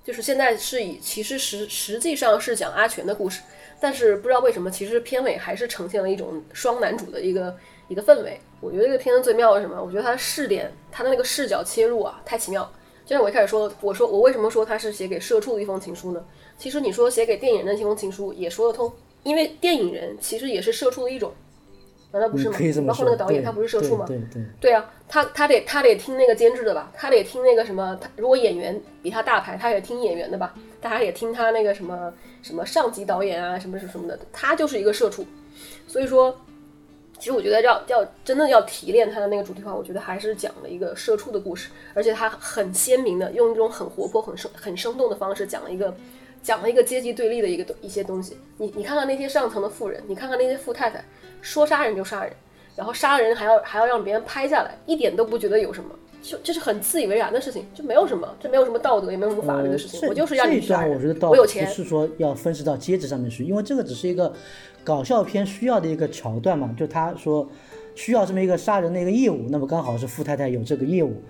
[0.05, 3.43] 就是现在是以，其实实实际上是讲阿全的故事，
[3.81, 7.57] 但是不知道为什么，其实片尾还是呈现了一种双男主的一个
[7.89, 8.41] 一个氛围。
[8.61, 9.83] 我觉得这个片子最妙的是什么？
[9.83, 12.71] 我觉得它的视点，它的那个视角切入啊，太奇妙。
[13.05, 16.25] 就像我一开始说，我说我为什么说它是写给社畜的一封情书呢？
[16.57, 18.93] 其实你说写给电影人的一封情书也说得通，
[19.25, 21.33] 因为电影人其实也是社畜的一种。
[22.19, 22.57] 难道不是吗？
[22.89, 24.07] 包括那个导演，他不是社畜吗？
[24.07, 32.11] 对对对啊，他他得他得听那个监制的吧，他得听那个什么，他如果演员比他大牌，他也听演员的吧，大家也听他那个什么
[32.41, 35.27] 什么上级导演啊，什么什么什么的，他就是一个社畜。
[35.87, 36.35] 所以说，
[37.19, 45.95] 其实我觉得要要真的要提炼他的那个主题话，我觉得还是讲了一个社畜的故事，而且他很鲜明的用一种很活泼、很生很生动的方式讲了一个
[46.47, 48.37] 讲了一个阶级对立的一个一些东西。
[48.57, 51.05] 你你看看那些上层的富人，你看看那些富太太。
[51.43, 52.33] 说杀人就杀人，
[52.77, 55.91] 然后杀人还要还要让别人拍下来，一点都不觉得有什么，
[56.23, 60.09] 就这是很自以为然的事情，就没有什么，这没有什么道德，也没有什么法律的事情。
[60.09, 60.95] 我就是要你杀人。
[60.95, 64.33] 我觉得倒不是说要分析到阶级上面去，因为这个只是一个
[64.85, 66.73] 搞笑片需要的一个桥段嘛。
[66.77, 67.49] 就他说
[67.97, 71.23] 需要这么一个杀人的一个业务，那么刚好是富太太有这个业务，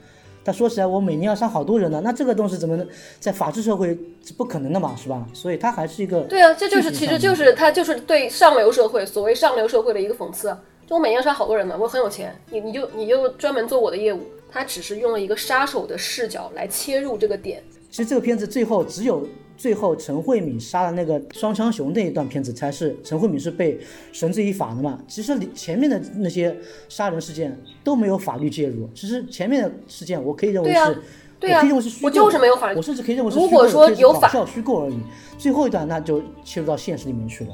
[0.46, 2.86] 但说起来，我每年要杀好多人呢，那这个东西怎么能
[3.18, 3.88] 在法治社会
[4.24, 5.26] 是不可能的嘛，是吧？
[5.32, 10.62] 所以它还是一个对啊，这就是其实就是他就是对上流社会所谓上流社会的一个讽刺啊。
[10.86, 14.20] 就我每年杀好多人呢，我很有钱，你你就你就专门做我的业务。
[14.48, 19.26] 他只是用了一个杀手的视角来切入这个点，其实这个片子最后只有
[19.56, 23.78] 最后陈慧敏杀了那个双枪熊那一段片子才是陈慧敏是被
[24.12, 24.98] 绳之以法的嘛。
[25.08, 26.56] 其实里前面的那些
[26.88, 28.88] 杀人事件都没有法律介入。
[28.94, 30.94] 其实前面的事件我可以认为是，对啊
[31.40, 34.98] 对啊我可以认为是虚构我就是没有法律我甚至可以认为是如果说有法搞笑虚构而已。
[35.38, 37.50] 最后一段那就切入到现实里面去了。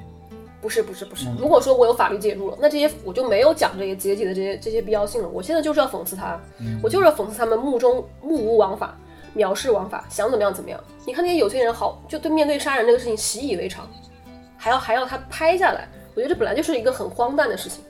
[0.60, 1.26] 不是不是不是。
[1.40, 5.28] 如果说我有法律介入了，那这些我就没有讲这些阶级的这些这些必要性了。
[5.28, 6.40] 我现在就是要讽刺他，
[6.80, 8.96] 我就是要讽刺他们目中目无王法，
[9.34, 10.78] 藐视王法，想怎么样怎么样。
[11.06, 13.88] 你看那些有钱人好，就对面对杀人这个事情习以为常，
[14.56, 17.82] 还要还要他拍下来，我觉得这本来就是一个很荒诞的事情。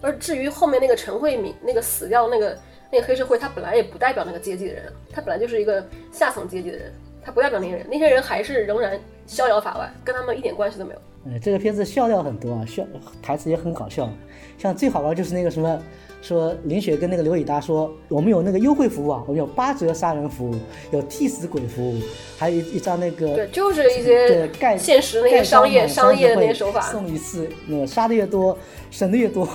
[0.00, 2.58] 而至于后面那个陈慧敏那个死掉那个
[2.90, 6.92] 那个黑社会，他本来也不代表那个阶级的人，他本来就是一个下层阶级的人，
[7.28, 11.00] 他不代表那些人，那些人还是仍然逍遥法外，跟他们一点关系都没有。
[11.30, 12.82] 呃，这个片子笑料很多啊，笑
[13.20, 14.08] 台词也很搞笑。
[14.56, 15.78] 像最好玩就是那个什么，
[16.22, 20.54] 说林雪跟那个刘以达说，我们有那个优惠服务啊，我们有八折杀人服务，
[20.90, 22.00] 有替死鬼服务，
[22.38, 26.80] 还有一一张那个对，就是一对些盖现实那些商业商业的那些会手法。
[26.80, 28.56] 送一次，那个杀的越多，
[28.90, 29.46] 省的越多。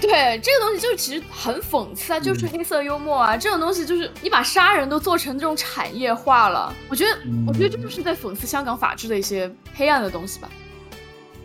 [0.00, 10.48] 对这个东西就是其实很讽刺啊，就是黑色幽默啊，这种东西就是你把杀人都做成这种产业化了，我觉得，我觉得这就是在讽刺香港法治的一些黑暗的东西吧。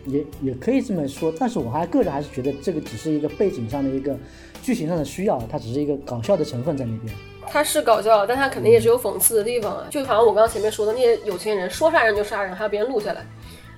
[0.04, 4.16] 也也可以这么说，但是我还个人还是觉得这个只是一个背景上的一个
[4.60, 7.14] 剧情上的需要，它只是一个搞笑的成分在那边。
[7.48, 9.86] 它是搞笑，但它肯定也是有讽刺的地方啊。
[9.90, 13.24] 就好像我刚刚前面说的，那些有钱人说杀人就杀人，还要别人录下来。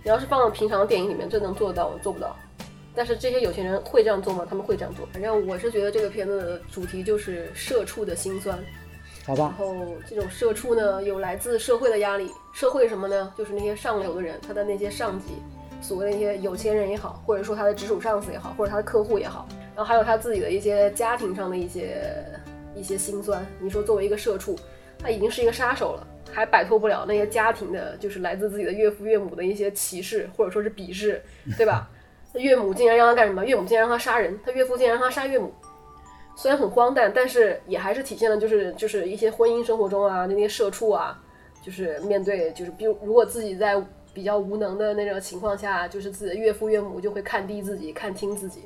[0.03, 1.99] 你要是放到平常的电影里面，这能做得到我？
[1.99, 2.35] 做不到。
[2.95, 4.47] 但是这些有钱人会这样做吗？
[4.49, 5.07] 他们会这样做。
[5.13, 8.59] 反正我是觉得这个片子的主题就是社畜的辛酸。
[9.27, 12.31] 好吧，然后这种社畜呢，有来自社会的压力。
[12.53, 13.33] 社会什么呢？
[13.37, 15.33] 就是那些上流的人，他的那些上级，
[15.81, 22.25] 所谓的那些有钱人也好，或者说他的直属上司也好，或者他的客户也好，然后还有他自己的一些家庭上的一些
[22.77, 23.45] 一些辛酸。
[23.59, 24.55] 你说作为一个社畜，
[24.99, 31.23] 他已经是一个杀手了，还摆脱不了那些家庭的，就是来自自己的岳父岳母的一些歧视或者说是鄙视，
[31.57, 31.91] 对吧？
[32.35, 33.47] 他岳母竟然让他干什么？
[33.47, 35.55] 岳母竟然让他杀人，他岳父竟然让他杀岳母。
[36.35, 41.17] 虽然很荒诞，但是也还是体现了就是就是一些婚姻生活中啊，那些社畜啊，
[41.63, 43.81] 就是面对就是比如如果自己在
[44.13, 48.63] 比较无能的那种情况下，就是自己的岳父岳母就会看低自己、看轻自己。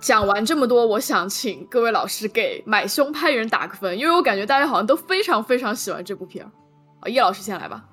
[0.00, 6.50] 讲完这么多，我想请各位老师给买凶拍人打个分，因为我感觉大家好像都非常非常喜欢这部片儿。
[7.00, 7.84] 啊，叶老师先来吧。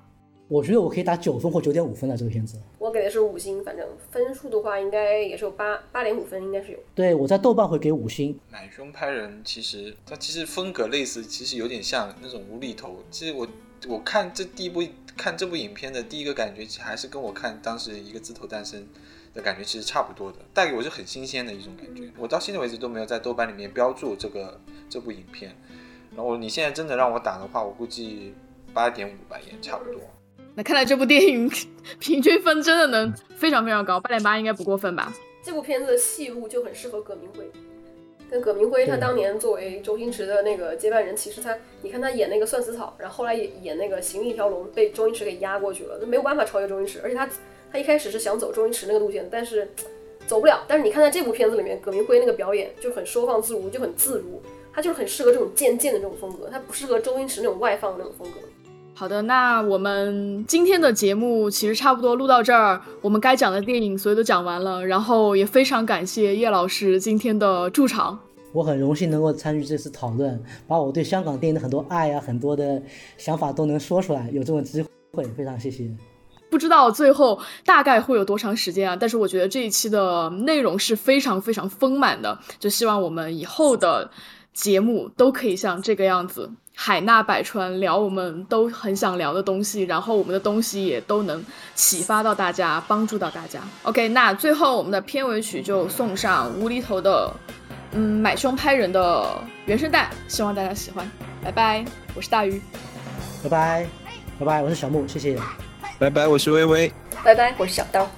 [0.50, 2.58] 我觉得我可以打九分或九点五分了这个片子。
[2.76, 6.78] 我给的是五星，反正分数的话应该也是有八八点五分，应该是有。
[6.92, 8.36] 对我在豆瓣会给五星。
[8.50, 12.96] 奶凶拍人其实它其实风格类似，其实有点像那种无厘头。
[13.12, 13.46] 其实我
[13.88, 14.82] 我看这第一部
[15.16, 18.84] 看这部影片的第一个感觉，还是跟我看当时一个字头诞生
[19.32, 22.10] 的感觉其实差不多的，带给我是很新鲜的一种感觉。
[22.18, 25.54] 我到现在为止都没有在豆瓣里面标注这个这部影片。
[26.16, 28.34] 然后你现在真的让我打的话，我估计
[28.74, 30.00] 八点五吧，也差不多。
[30.60, 31.50] 那看来这部电影
[31.98, 35.10] 平均分真的能非常非常高，八点八应该不过分吧？
[35.42, 37.50] 这部片子的戏路就很适合葛明辉。
[38.30, 47.00] 但葛明辉他当年作为周星驰的那个接班人，其实他，你看他演那个算死草，然后后来也演那个行运一条龙，被周星驰给压过去了，那没有办法超越周星驰。
[47.02, 47.26] 而且他
[47.72, 49.66] 他一开始是想走周星驰那个路线的，但是
[50.26, 50.62] 走不了。
[50.68, 54.42] 但是你看在这部片子里面，葛明辉那个表演就很收放自如，就很自如，
[54.74, 58.40] 他就是很适合这种渐渐的这种风格，他不适合周星驰那种外放的那种风格。
[59.00, 68.18] 好的，那我们今天的节目其实差不多录到这儿，我们该讲的电影所有都讲完了，然后也非常感谢叶老师今天的驻场。
[68.52, 70.38] 我很荣幸能够参与这次讨论，
[70.68, 72.82] 把我对香港电影的很多爱啊、很多的
[73.16, 74.84] 想法都能说出来，有这种机
[75.14, 75.90] 会，非常谢谢。
[76.50, 78.94] 不知道最后大概会有多长时间啊？
[78.94, 84.10] 但是我觉得这一期的内容是非常非常丰满的，就希望我们以后的
[84.52, 86.50] 节目都可以像这个样子，
[86.82, 93.60] 海纳百川，聊我们都很想聊的东西，然后我们的东西也都能启发到大家，帮助到大家。
[93.82, 97.30] OK，那最后我们的片尾曲就送上无厘头的，
[97.92, 101.06] 嗯，买凶拍人的原声带，希望大家喜欢。
[101.44, 102.62] 拜拜，我是大鱼。
[103.42, 103.86] 拜拜，
[104.38, 105.38] 拜拜，我是小木，谢谢。
[105.98, 106.90] 拜拜，我是微微。
[107.22, 108.08] 拜拜，我是小刀。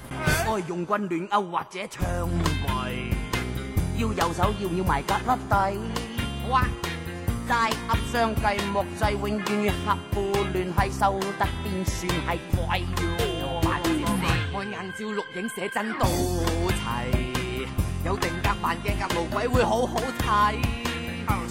[0.47, 1.89] 愛用棍亂勾或者槍
[2.63, 3.11] 櫃，
[3.97, 5.79] 要右手要要埋格甩底。
[6.49, 6.63] 哇！
[7.47, 7.53] 街
[7.87, 8.41] 鸭相计
[8.71, 9.25] 莫制，永
[9.63, 10.15] 远客户
[10.53, 12.57] 联系收得边算系贵。
[14.53, 16.05] 我眼照录影写真都
[16.71, 16.81] 齐，
[18.05, 20.23] 有定格扮镜嘅魔鬼会好好睇。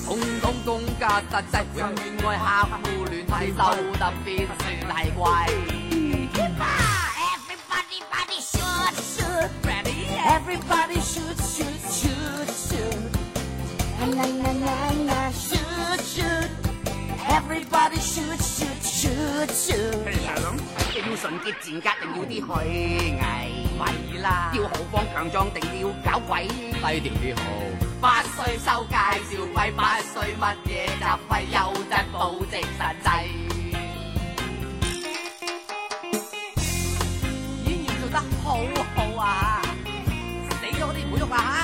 [0.04, 1.82] 通通公家实际，永
[2.22, 3.60] 远爱客户联系收
[3.98, 4.26] 得边
[4.58, 4.62] 算
[5.04, 5.20] 系贵。
[10.24, 13.02] Everybody shoot, shoot, shoot, shoot.
[16.12, 16.50] Shoot, shoot.
[17.28, 19.94] Everybody shoot, shoot, shoot, shoot.
[20.94, 22.50] 要純潔賤格定要啲虛
[23.18, 23.22] 偽？
[23.78, 23.82] 咪
[24.20, 26.46] 啦，要豪放強壯定要搞鬼？
[26.48, 27.40] 低調啲好。
[28.00, 28.96] 八歲收介
[29.28, 31.56] 紹費，八歲乜嘢雜費，優
[31.90, 33.06] 質保證實際。
[37.64, 38.46] 演員做得好
[38.94, 39.26] 好啊！
[40.60, 41.61] 死咗嗰啲唔好喐啦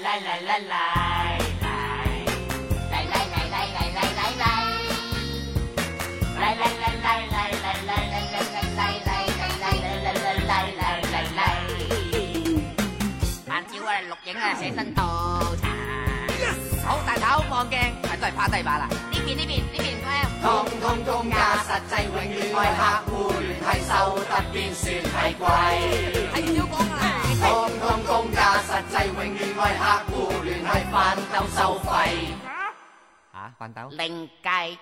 [0.00, 1.38] 来来来来
[14.24, 15.70] 影啊，寫真到場。
[16.86, 19.07] 好大頭望鏡，係都係趴低把啦。
[19.28, 20.08] 呢邊呢邊呢邊咩？
[20.40, 20.46] 通
[20.80, 23.92] 通公价，实际永远为客戶聯繫收
[24.24, 25.42] 得邊算係貴。
[26.32, 27.00] 係要講啦！
[27.40, 27.46] 通
[27.78, 30.12] 通公價實際永远为客戶
[30.42, 30.96] 聯繫飯
[31.32, 31.86] 兜收費。
[33.34, 33.36] 嚇？
[33.58, 33.78] 飯兜？
[33.90, 34.78] 另計。